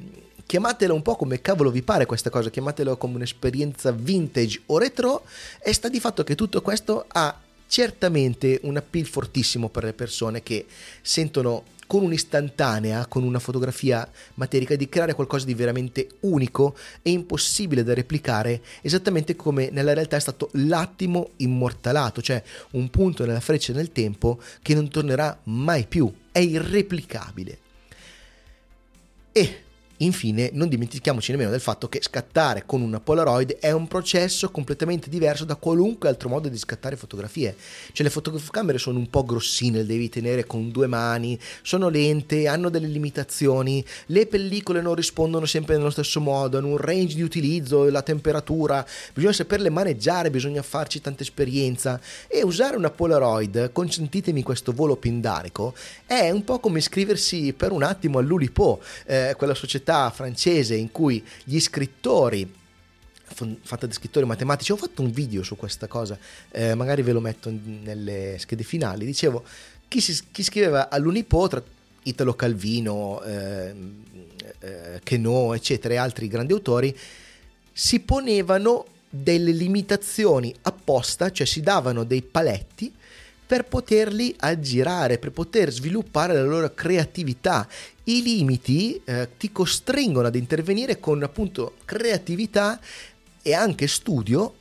chiamatelo 0.47 0.95
un 0.95 1.03
po' 1.03 1.17
come 1.17 1.43
cavolo 1.43 1.71
vi 1.71 1.83
pare 1.83 2.07
questa 2.07 2.31
cosa, 2.31 2.49
chiamatelo 2.49 2.97
come 2.97 3.17
un'esperienza 3.17 3.93
vintage 3.93 4.63
o 4.67 4.79
retro 4.79 5.25
e 5.63 5.75
sta 5.75 5.89
di 5.89 6.01
fatto 6.01 6.25
che 6.25 6.35
tutto 6.35 6.63
questo 6.63 7.05
ha 7.07 7.39
certamente 7.69 8.59
un 8.63 8.77
appeal 8.77 9.07
fortissimo 9.07 9.69
per 9.69 9.85
le 9.85 9.93
persone 9.93 10.43
che 10.43 10.67
sentono 11.03 11.65
con 11.91 12.05
un'istantanea, 12.05 13.07
con 13.07 13.25
una 13.25 13.41
fotografia 13.41 14.09
materica, 14.35 14.77
di 14.77 14.89
creare 14.89 15.13
qualcosa 15.13 15.45
di 15.45 15.55
veramente 15.55 16.07
unico 16.21 16.77
e 17.03 17.11
impossibile 17.11 17.83
da 17.83 17.95
replicare, 17.95 18.63
esattamente 18.81 19.35
come 19.35 19.71
nella 19.73 19.93
realtà 19.93 20.15
è 20.15 20.21
stato 20.21 20.51
l'attimo 20.53 21.31
immortalato, 21.39 22.23
cioè 22.23 22.41
un 22.75 22.91
punto 22.91 23.27
nella 23.27 23.41
freccia 23.41 23.73
nel 23.73 23.91
tempo 23.91 24.41
che 24.63 24.73
non 24.75 24.89
tornerà 24.89 25.37
mai 25.47 25.85
più, 25.85 26.09
è 26.31 26.39
irreplicabile. 26.39 27.59
E 29.33 29.63
Infine, 30.03 30.49
non 30.55 30.69
dimentichiamoci 30.69 31.31
nemmeno 31.31 31.51
del 31.51 31.61
fatto 31.61 31.87
che 31.87 32.01
scattare 32.01 32.63
con 32.65 32.81
una 32.81 33.01
Polaroid 33.01 33.59
è 33.59 33.71
un 33.71 33.87
processo 33.87 34.51
completamente 34.51 35.11
diverso 35.11 35.45
da 35.45 35.57
qualunque 35.57 36.09
altro 36.09 36.31
modo 36.31 36.49
di 36.49 36.57
scattare 36.57 36.97
fotografie. 36.97 37.55
Cioè 37.93 38.07
le 38.07 38.11
fotocamere 38.11 38.79
sono 38.79 38.99
un 38.99 39.11
po' 39.11 39.27
grossine, 39.27 39.79
le 39.79 39.87
devi 39.87 40.09
tenere 40.09 40.47
con 40.47 40.71
due 40.71 40.87
mani, 40.87 41.39
sono 41.61 41.91
lente, 41.91 42.47
hanno 42.47 42.71
delle 42.71 42.87
limitazioni, 42.87 43.85
le 44.07 44.27
pellicole 44.27 44.81
non 44.81 44.95
rispondono 44.95 45.45
sempre 45.45 45.77
nello 45.77 45.91
stesso 45.91 46.19
modo, 46.19 46.57
hanno 46.57 46.69
un 46.69 46.79
range 46.79 47.17
di 47.17 47.23
utilizzo, 47.23 47.91
la 47.91 48.01
temperatura, 48.01 48.87
bisogna 49.13 49.35
saperle 49.35 49.69
maneggiare, 49.69 50.31
bisogna 50.31 50.63
farci 50.63 51.03
tanta 51.03 51.25
esperienza 51.25 52.01
e 52.27 52.43
usare 52.43 52.75
una 52.75 52.91
Polaroid, 52.91 53.71
consentitemi 53.73 54.43
questo 54.43 54.73
volo 54.73 54.97
pindarico, 54.97 55.75
è 56.07 56.31
un 56.31 56.43
po' 56.43 56.59
come 56.59 56.79
iscriversi 56.79 57.53
per 57.53 57.71
un 57.71 57.83
attimo 57.83 58.19
all'Ulipo, 58.19 58.81
eh, 59.05 59.35
quella 59.37 59.55
società 59.55 59.89
università 59.91 60.11
francese 60.11 60.75
in 60.77 60.91
cui 60.93 61.25
gli 61.45 61.59
scrittori 61.59 62.59
fatta 63.63 63.87
di 63.87 63.93
scrittori 63.93 64.27
matematici, 64.27 64.73
ho 64.73 64.77
fatto 64.77 65.03
un 65.03 65.11
video 65.13 65.45
su 65.45 65.57
questa 65.57 65.87
cosa, 65.87 66.19
eh, 66.51 66.75
magari 66.75 67.03
ve 67.03 67.13
lo 67.13 67.21
metto 67.21 67.49
nelle 67.51 68.37
schede 68.39 68.65
finali, 68.65 69.07
dicevo 69.07 69.45
chi, 69.87 70.01
si, 70.01 70.21
chi 70.33 70.43
scriveva 70.43 70.91
all'Unipo 70.91 71.47
tra 71.47 71.63
Italo 72.03 72.35
Calvino, 72.35 73.23
eh, 73.23 73.75
eh, 74.59 75.01
Queneau, 75.05 75.53
eccetera, 75.53 75.95
e 75.95 75.97
altri 75.99 76.27
grandi 76.27 76.53
autori, 76.53 76.97
si 77.73 78.01
ponevano 78.01 78.87
delle 79.09 79.53
limitazioni 79.53 80.53
apposta, 80.63 81.31
cioè 81.31 81.47
si 81.47 81.61
davano 81.61 82.03
dei 82.03 82.23
paletti 82.23 82.93
per 83.51 83.65
poterli 83.65 84.33
aggirare, 84.39 85.19
per 85.19 85.33
poter 85.33 85.73
sviluppare 85.73 86.35
la 86.35 86.45
loro 86.45 86.73
creatività. 86.73 87.67
I 88.05 88.23
limiti 88.23 89.01
eh, 89.05 89.31
ti 89.37 89.51
costringono 89.51 90.29
ad 90.29 90.37
intervenire 90.37 91.01
con 91.01 91.21
appunto 91.25 91.75
creatività 91.85 92.79
e 93.43 93.53
anche 93.53 93.89
studio, 93.89 94.55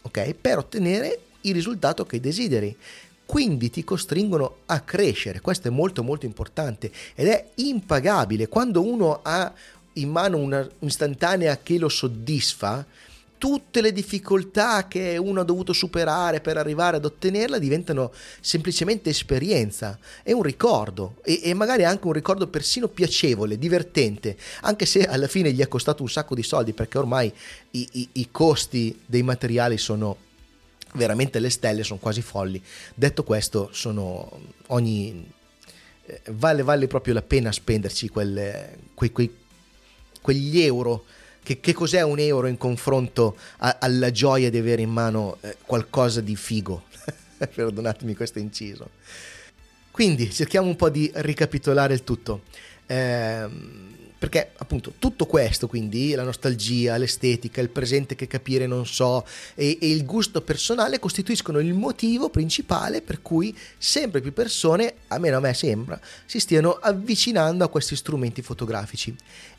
ok, 0.00 0.34
per 0.34 0.58
ottenere 0.58 1.22
il 1.40 1.54
risultato 1.54 2.06
che 2.06 2.20
desideri. 2.20 2.76
Quindi 3.24 3.68
ti 3.68 3.82
costringono 3.82 4.58
a 4.66 4.78
crescere, 4.78 5.40
questo 5.40 5.66
è 5.66 5.72
molto 5.72 6.04
molto 6.04 6.24
importante 6.24 6.92
ed 7.16 7.26
è 7.26 7.48
impagabile. 7.56 8.46
Quando 8.46 8.80
uno 8.80 9.22
ha 9.24 9.52
in 9.94 10.08
mano 10.08 10.36
un'istantanea 10.36 11.58
che 11.64 11.78
lo 11.78 11.88
soddisfa, 11.88 12.86
tutte 13.46 13.80
le 13.80 13.92
difficoltà 13.92 14.88
che 14.88 15.16
uno 15.16 15.42
ha 15.42 15.44
dovuto 15.44 15.72
superare 15.72 16.40
per 16.40 16.56
arrivare 16.56 16.96
ad 16.96 17.04
ottenerla 17.04 17.60
diventano 17.60 18.12
semplicemente 18.40 19.10
esperienza, 19.10 20.00
è 20.24 20.32
un 20.32 20.42
ricordo 20.42 21.18
e, 21.22 21.42
e, 21.44 21.54
magari 21.54 21.84
anche 21.84 22.08
un 22.08 22.12
ricordo 22.12 22.48
persino 22.48 22.88
piacevole, 22.88 23.56
divertente, 23.56 24.36
anche 24.62 24.84
se 24.84 25.06
alla 25.06 25.28
fine 25.28 25.52
gli 25.52 25.60
è 25.60 25.68
costato 25.68 26.02
un 26.02 26.08
sacco 26.08 26.34
di 26.34 26.42
soldi 26.42 26.72
perché 26.72 26.98
ormai 26.98 27.32
i, 27.70 27.88
i, 27.92 28.08
i 28.14 28.28
costi 28.32 29.00
dei 29.06 29.22
materiali 29.22 29.78
sono 29.78 30.16
veramente 30.94 31.38
le 31.38 31.50
stelle, 31.50 31.84
sono 31.84 32.00
quasi 32.00 32.22
folli. 32.22 32.60
Detto 32.96 33.22
questo, 33.22 33.68
sono 33.70 34.40
ogni... 34.68 35.24
Eh, 36.04 36.20
vale, 36.32 36.64
vale 36.64 36.88
proprio 36.88 37.14
la 37.14 37.22
pena 37.22 37.52
spenderci 37.52 38.08
quelle, 38.08 38.76
quei, 38.94 39.12
quei, 39.12 39.32
quegli 40.20 40.58
euro 40.62 41.04
che, 41.46 41.60
che 41.60 41.74
cos'è 41.74 42.02
un 42.02 42.18
euro 42.18 42.48
in 42.48 42.58
confronto 42.58 43.36
a, 43.58 43.76
alla 43.78 44.10
gioia 44.10 44.50
di 44.50 44.58
avere 44.58 44.82
in 44.82 44.90
mano 44.90 45.38
eh, 45.42 45.56
qualcosa 45.64 46.20
di 46.20 46.34
figo? 46.34 46.86
Perdonatemi 47.38 48.16
questo 48.16 48.40
inciso. 48.40 48.90
Quindi 49.92 50.32
cerchiamo 50.32 50.66
un 50.66 50.74
po' 50.74 50.90
di 50.90 51.08
ricapitolare 51.14 51.94
il 51.94 52.02
tutto. 52.02 52.42
Eh, 52.86 53.46
perché 54.18 54.52
appunto 54.56 54.94
tutto 54.98 55.26
questo, 55.26 55.66
quindi 55.66 56.14
la 56.14 56.22
nostalgia, 56.22 56.96
l'estetica, 56.96 57.60
il 57.60 57.68
presente 57.68 58.14
che 58.14 58.26
capire 58.26 58.66
non 58.66 58.86
so 58.86 59.26
e, 59.54 59.78
e, 59.80 59.90
il 59.90 60.04
gusto 60.04 60.40
personale 60.40 60.98
costituiscono 60.98 61.58
il 61.58 61.74
motivo 61.74 62.30
principale 62.30 63.02
per 63.02 63.20
cui 63.20 63.56
sempre 63.76 64.20
più 64.20 64.32
persone, 64.32 64.94
almeno 65.08 65.36
a 65.36 65.40
me 65.40 65.52
sembra, 65.52 66.00
si 66.24 66.40
stiano 66.40 66.72
avvicinando 66.72 67.64
a 67.64 67.68
questi 67.68 67.94
strumenti 67.94 68.40
fotografici. 68.42 69.14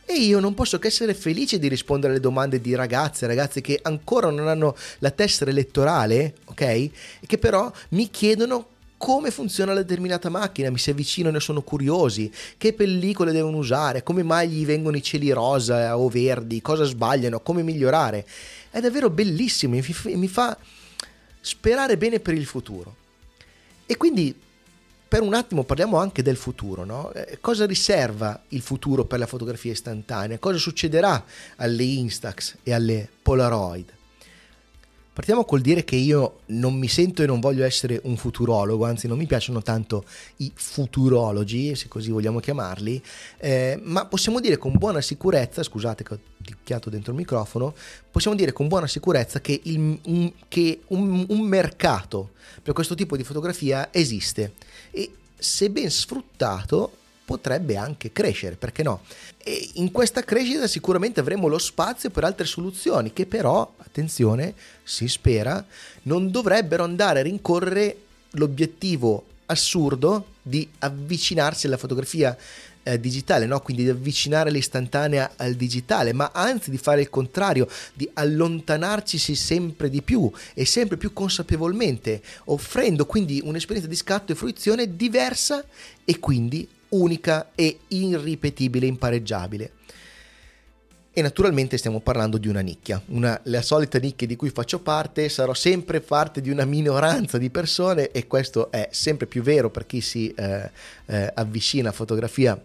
E 0.09 0.13
io 0.13 0.39
non 0.39 0.53
posso 0.53 0.79
che 0.79 0.87
essere 0.87 1.13
felice 1.13 1.59
di 1.59 1.67
rispondere 1.67 2.13
alle 2.13 2.21
domande 2.21 2.61
di 2.61 2.73
ragazze 2.75 3.25
e 3.25 3.27
ragazzi 3.27 3.59
che 3.59 3.77
ancora 3.81 4.29
non 4.29 4.47
hanno 4.47 4.75
la 4.99 5.11
tessera 5.11 5.51
elettorale, 5.51 6.35
ok? 6.45 6.61
E 6.61 6.91
che 7.25 7.37
però 7.37 7.69
mi 7.89 8.09
chiedono 8.09 8.67
come 8.97 9.31
funziona 9.31 9.73
la 9.73 9.81
determinata 9.81 10.29
macchina, 10.29 10.71
mi 10.71 10.77
si 10.77 10.89
avvicinano 10.89 11.37
e 11.37 11.39
sono 11.39 11.61
curiosi, 11.61 12.31
che 12.57 12.73
pellicole 12.73 13.31
devono 13.31 13.57
usare, 13.57 14.03
come 14.03 14.23
mai 14.23 14.49
gli 14.49 14.65
vengono 14.65 14.97
i 14.97 15.03
cieli 15.03 15.31
rosa 15.31 15.97
o 15.97 16.09
verdi, 16.09 16.61
cosa 16.61 16.83
sbagliano, 16.83 17.39
come 17.39 17.61
migliorare. 17.61 18.25
È 18.69 18.79
davvero 18.79 19.09
bellissimo, 19.09 19.79
mi 20.03 20.27
fa 20.27 20.57
sperare 21.39 21.97
bene 21.97 22.19
per 22.19 22.33
il 22.33 22.45
futuro. 22.45 22.95
E 23.85 23.95
quindi 23.95 24.35
per 25.07 25.21
un 25.21 25.33
attimo 25.33 25.63
parliamo 25.63 25.97
anche 25.97 26.21
del 26.21 26.35
futuro, 26.35 26.83
no? 26.83 27.13
Eh, 27.13 27.37
cosa 27.39 27.65
riserva 27.65 28.41
il 28.49 28.61
futuro 28.61 29.05
per 29.05 29.19
la 29.19 29.27
fotografia 29.27 29.71
istantanea? 29.71 30.37
Cosa 30.39 30.57
succederà 30.57 31.23
alle 31.57 31.83
Instax 31.83 32.55
e 32.63 32.73
alle 32.73 33.07
Polaroid? 33.21 33.96
Partiamo 35.17 35.45
col 35.45 35.61
dire 35.61 35.83
che 35.83 35.95
io 35.95 36.41
non 36.49 36.75
mi 36.75 36.87
sento 36.87 37.23
e 37.23 37.25
non 37.25 37.39
voglio 37.39 37.65
essere 37.65 37.99
un 38.03 38.17
futurologo, 38.17 38.85
anzi 38.85 39.07
non 39.07 39.17
mi 39.17 39.25
piacciono 39.25 39.63
tanto 39.63 40.05
i 40.35 40.51
futurologi, 40.53 41.73
se 41.73 41.87
così 41.87 42.11
vogliamo 42.11 42.39
chiamarli, 42.39 43.01
eh, 43.39 43.79
ma 43.81 44.05
possiamo 44.05 44.39
dire 44.39 44.57
con 44.57 44.73
buona 44.77 45.01
sicurezza, 45.01 45.63
scusate 45.63 46.03
che 46.03 46.13
ho 46.13 46.19
ticchiato 46.43 46.91
dentro 46.91 47.13
il 47.13 47.17
microfono, 47.17 47.73
possiamo 48.11 48.37
dire 48.37 48.53
con 48.53 48.67
buona 48.67 48.85
sicurezza 48.85 49.41
che, 49.41 49.59
il, 49.63 49.97
un, 50.03 50.31
che 50.47 50.81
un, 50.89 51.25
un 51.29 51.41
mercato 51.41 52.33
per 52.61 52.75
questo 52.75 52.93
tipo 52.93 53.17
di 53.17 53.23
fotografia 53.23 53.91
esiste. 53.91 54.53
E 54.91 55.11
se 55.35 55.71
ben 55.71 55.89
sfruttato 55.89 56.91
potrebbe 57.27 57.75
anche 57.75 58.13
crescere, 58.13 58.55
perché 58.55 58.83
no? 58.83 59.01
E 59.43 59.71
in 59.73 59.91
questa 59.91 60.23
crescita 60.23 60.65
sicuramente 60.65 61.19
avremo 61.19 61.49
lo 61.49 61.57
spazio 61.57 62.09
per 62.09 62.23
altre 62.23 62.45
soluzioni 62.45 63.11
che 63.11 63.25
però, 63.25 63.69
attenzione, 63.79 64.53
si 64.81 65.09
spera, 65.09 65.61
non 66.03 66.31
dovrebbero 66.31 66.85
andare 66.85 67.19
a 67.19 67.23
rincorrere 67.23 67.97
l'obiettivo 68.31 69.25
assurdo 69.47 70.35
di 70.41 70.69
avvicinarsi 70.79 71.65
alla 71.65 71.75
fotografia 71.75 72.37
eh, 72.83 72.97
digitale, 72.97 73.45
no? 73.45 73.59
quindi 73.59 73.83
di 73.83 73.89
avvicinare 73.89 74.49
l'istantanea 74.49 75.33
al 75.35 75.55
digitale, 75.55 76.13
ma 76.13 76.31
anzi 76.33 76.71
di 76.71 76.77
fare 76.77 77.01
il 77.01 77.09
contrario, 77.09 77.67
di 77.91 78.09
allontanarci 78.13 79.17
sempre 79.35 79.89
di 79.89 80.01
più 80.01 80.31
e 80.53 80.63
sempre 80.63 80.95
più 80.95 81.11
consapevolmente, 81.11 82.21
offrendo 82.45 83.05
quindi 83.05 83.41
un'esperienza 83.43 83.89
di 83.89 83.97
scatto 83.97 84.31
e 84.31 84.35
fruizione 84.35 84.95
diversa 84.95 85.61
e 86.05 86.19
quindi 86.19 86.65
unica 86.89 87.51
e 87.55 87.79
irripetibile, 87.89 88.85
impareggiabile. 88.85 89.71
E 91.11 91.21
naturalmente 91.23 91.77
stiamo 91.77 91.99
parlando 91.99 92.37
di 92.37 92.47
una 92.47 92.59
nicchia, 92.59 93.01
una, 93.07 93.39
la 93.45 93.63
solita 93.63 93.97
nicchia 93.97 94.27
di 94.27 94.35
cui 94.35 94.51
faccio 94.51 94.79
parte, 94.79 95.29
sarò 95.29 95.55
sempre 95.55 95.99
parte 95.99 96.41
di 96.41 96.51
una 96.51 96.63
minoranza 96.63 97.39
di 97.39 97.49
persone 97.49 98.11
e 98.11 98.27
questo 98.27 98.69
è 98.69 98.89
sempre 98.91 99.25
più 99.25 99.41
vero 99.41 99.71
per 99.71 99.87
chi 99.87 99.99
si 99.99 100.29
eh, 100.29 100.69
eh, 101.07 101.31
avvicina 101.33 101.89
a 101.89 101.91
fotografia 101.91 102.61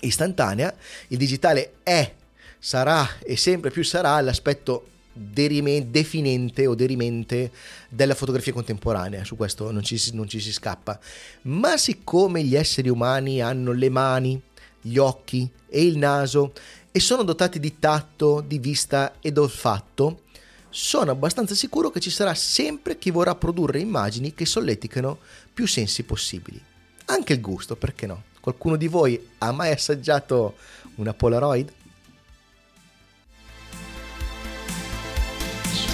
istantanea. 0.00 0.74
Il 1.08 1.18
digitale 1.18 1.74
è, 1.82 2.10
sarà 2.58 3.06
e 3.18 3.36
sempre 3.36 3.70
più 3.70 3.84
sarà 3.84 4.18
l'aspetto 4.22 4.92
derime, 5.14 5.90
definente 5.90 6.66
o 6.66 6.74
derimente 6.74 7.50
della 7.88 8.14
fotografia 8.14 8.52
contemporanea, 8.52 9.24
su 9.24 9.36
questo 9.36 9.70
non 9.70 9.82
ci, 9.82 9.98
non 10.12 10.28
ci 10.28 10.40
si 10.40 10.52
scappa. 10.52 10.98
Ma 11.42 11.76
siccome 11.76 12.42
gli 12.42 12.56
esseri 12.56 12.88
umani 12.88 13.40
hanno 13.40 13.72
le 13.72 13.88
mani, 13.88 14.40
gli 14.80 14.98
occhi 14.98 15.48
e 15.68 15.84
il 15.84 15.96
naso 15.96 16.52
e 16.90 17.00
sono 17.00 17.22
dotati 17.22 17.58
di 17.58 17.78
tatto, 17.78 18.40
di 18.46 18.58
vista 18.58 19.14
ed 19.20 19.38
olfatto, 19.38 20.22
sono 20.68 21.12
abbastanza 21.12 21.54
sicuro 21.54 21.90
che 21.90 22.00
ci 22.00 22.10
sarà 22.10 22.34
sempre 22.34 22.98
chi 22.98 23.10
vorrà 23.10 23.34
produrre 23.36 23.78
immagini 23.78 24.34
che 24.34 24.44
solleticano 24.44 25.18
più 25.52 25.66
sensi 25.66 26.02
possibili. 26.02 26.60
Anche 27.06 27.32
il 27.32 27.40
gusto, 27.40 27.76
perché 27.76 28.06
no? 28.06 28.24
Qualcuno 28.40 28.76
di 28.76 28.88
voi 28.88 29.28
ha 29.38 29.52
mai 29.52 29.70
assaggiato 29.70 30.56
una 30.96 31.14
Polaroid? 31.14 31.72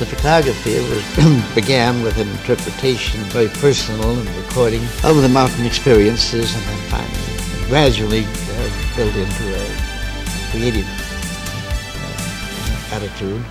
The 0.01 0.07
photography 0.07 0.81
was, 0.89 1.05
began 1.55 2.03
with 2.03 2.17
an 2.17 2.27
interpretation, 2.31 3.21
very 3.25 3.49
personal, 3.49 4.19
and 4.19 4.27
recording 4.31 4.81
of 5.05 5.21
the 5.21 5.29
mountain 5.29 5.67
experiences, 5.67 6.55
and 6.55 6.65
then 6.65 6.79
finally, 6.89 7.69
gradually 7.69 8.25
uh, 8.25 8.97
built 8.97 9.15
into 9.15 9.45
a 9.55 9.67
creative 10.53 10.89
uh, 12.01 12.95
attitude. 12.97 13.45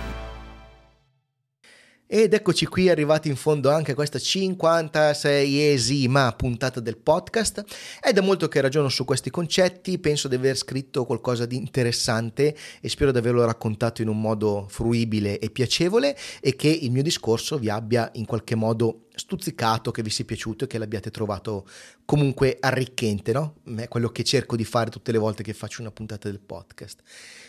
Ed 2.12 2.34
eccoci 2.34 2.66
qui 2.66 2.88
arrivati 2.88 3.28
in 3.28 3.36
fondo 3.36 3.70
anche 3.70 3.92
a 3.92 3.94
questa 3.94 4.18
56esima 4.18 6.34
puntata 6.34 6.80
del 6.80 6.96
podcast. 6.96 7.64
È 8.00 8.12
da 8.12 8.20
molto 8.20 8.48
che 8.48 8.60
ragiono 8.60 8.88
su 8.88 9.04
questi 9.04 9.30
concetti, 9.30 9.96
penso 10.00 10.26
di 10.26 10.34
aver 10.34 10.56
scritto 10.56 11.04
qualcosa 11.04 11.46
di 11.46 11.54
interessante 11.54 12.56
e 12.80 12.88
spero 12.88 13.12
di 13.12 13.18
averlo 13.18 13.44
raccontato 13.44 14.02
in 14.02 14.08
un 14.08 14.20
modo 14.20 14.66
fruibile 14.68 15.38
e 15.38 15.50
piacevole 15.50 16.16
e 16.40 16.56
che 16.56 16.66
il 16.66 16.90
mio 16.90 17.04
discorso 17.04 17.58
vi 17.58 17.70
abbia 17.70 18.10
in 18.14 18.26
qualche 18.26 18.56
modo 18.56 19.04
stuzzicato, 19.14 19.92
che 19.92 20.02
vi 20.02 20.10
sia 20.10 20.24
piaciuto 20.24 20.64
e 20.64 20.66
che 20.66 20.78
l'abbiate 20.78 21.12
trovato 21.12 21.64
comunque 22.04 22.56
arricchente, 22.58 23.30
no? 23.30 23.58
È 23.76 23.86
quello 23.86 24.08
che 24.08 24.24
cerco 24.24 24.56
di 24.56 24.64
fare 24.64 24.90
tutte 24.90 25.12
le 25.12 25.18
volte 25.18 25.44
che 25.44 25.54
faccio 25.54 25.80
una 25.80 25.92
puntata 25.92 26.28
del 26.28 26.40
podcast. 26.40 27.02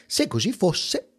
Se 0.05 0.27
così 0.27 0.51
fosse, 0.51 1.10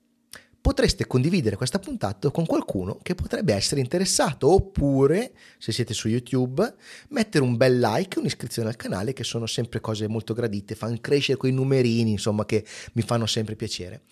potreste 0.62 1.09
condividere 1.09 1.57
questa 1.57 1.81
puntata 1.81 2.31
con 2.31 2.46
qualcuno 2.46 2.98
che 3.03 3.16
potrebbe 3.16 3.53
essere 3.53 3.81
interessato 3.81 4.48
oppure, 4.48 5.33
se 5.59 5.72
siete 5.72 5.92
su 5.92 6.09
YouTube, 6.09 6.75
mettere 7.09 7.44
un 7.44 7.57
bel 7.57 7.81
like 7.81 8.16
e 8.16 8.20
un'iscrizione 8.20 8.68
al 8.68 8.77
canale 8.77 9.12
che 9.12 9.25
sono 9.25 9.46
sempre 9.46 9.81
cose 9.81 10.07
molto 10.07 10.33
gradite, 10.35 10.77
fanno 10.77 10.96
crescere 11.01 11.37
quei 11.37 11.53
numerini, 11.53 12.12
insomma, 12.12 12.46
che 12.46 12.64
mi 12.92 13.03
fanno 13.03 13.27
sempre 13.27 13.57
piacere. 13.57 14.03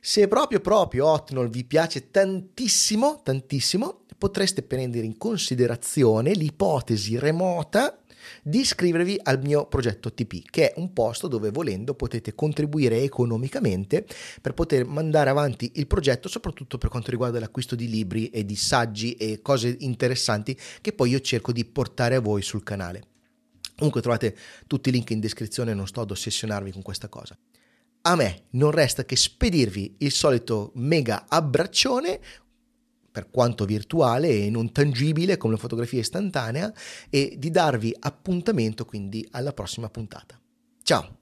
Se 0.00 0.28
proprio 0.28 0.60
proprio 0.60 1.06
Hotnol 1.06 1.48
vi 1.48 1.64
piace 1.64 2.10
tantissimo, 2.10 3.22
tantissimo, 3.24 4.04
potreste 4.18 4.62
prendere 4.62 5.06
in 5.06 5.16
considerazione 5.16 6.32
l'ipotesi 6.32 7.18
remota 7.18 7.98
di 8.42 8.60
iscrivervi 8.60 9.20
al 9.22 9.40
mio 9.42 9.66
progetto 9.66 10.12
TP, 10.12 10.42
che 10.48 10.72
è 10.72 10.78
un 10.78 10.92
posto 10.92 11.28
dove 11.28 11.50
volendo 11.50 11.94
potete 11.94 12.34
contribuire 12.34 13.02
economicamente 13.02 14.06
per 14.40 14.54
poter 14.54 14.86
mandare 14.86 15.30
avanti 15.30 15.72
il 15.74 15.86
progetto, 15.86 16.28
soprattutto 16.28 16.78
per 16.78 16.90
quanto 16.90 17.10
riguarda 17.10 17.38
l'acquisto 17.38 17.74
di 17.74 17.88
libri 17.88 18.28
e 18.30 18.44
di 18.44 18.56
saggi 18.56 19.12
e 19.14 19.40
cose 19.42 19.76
interessanti 19.80 20.56
che 20.80 20.92
poi 20.92 21.10
io 21.10 21.20
cerco 21.20 21.52
di 21.52 21.64
portare 21.64 22.14
a 22.14 22.20
voi 22.20 22.42
sul 22.42 22.62
canale. 22.62 23.02
Comunque 23.76 24.00
trovate 24.00 24.36
tutti 24.66 24.88
i 24.88 24.92
link 24.92 25.10
in 25.10 25.20
descrizione, 25.20 25.72
non 25.72 25.86
sto 25.86 26.00
ad 26.00 26.10
ossessionarvi 26.10 26.72
con 26.72 26.82
questa 26.82 27.08
cosa. 27.08 27.38
A 28.02 28.16
me 28.16 28.44
non 28.50 28.70
resta 28.70 29.04
che 29.04 29.16
spedirvi 29.16 29.96
il 29.98 30.10
solito 30.10 30.72
mega 30.74 31.26
abbraccione, 31.28 32.20
per 33.18 33.30
quanto 33.30 33.64
virtuale 33.64 34.28
e 34.28 34.48
non 34.48 34.70
tangibile 34.70 35.36
come 35.36 35.54
la 35.54 35.58
fotografia 35.58 35.98
istantanea 35.98 36.72
e 37.10 37.34
di 37.36 37.50
darvi 37.50 37.92
appuntamento 37.98 38.84
quindi 38.84 39.26
alla 39.32 39.52
prossima 39.52 39.90
puntata. 39.90 40.40
Ciao! 40.84 41.17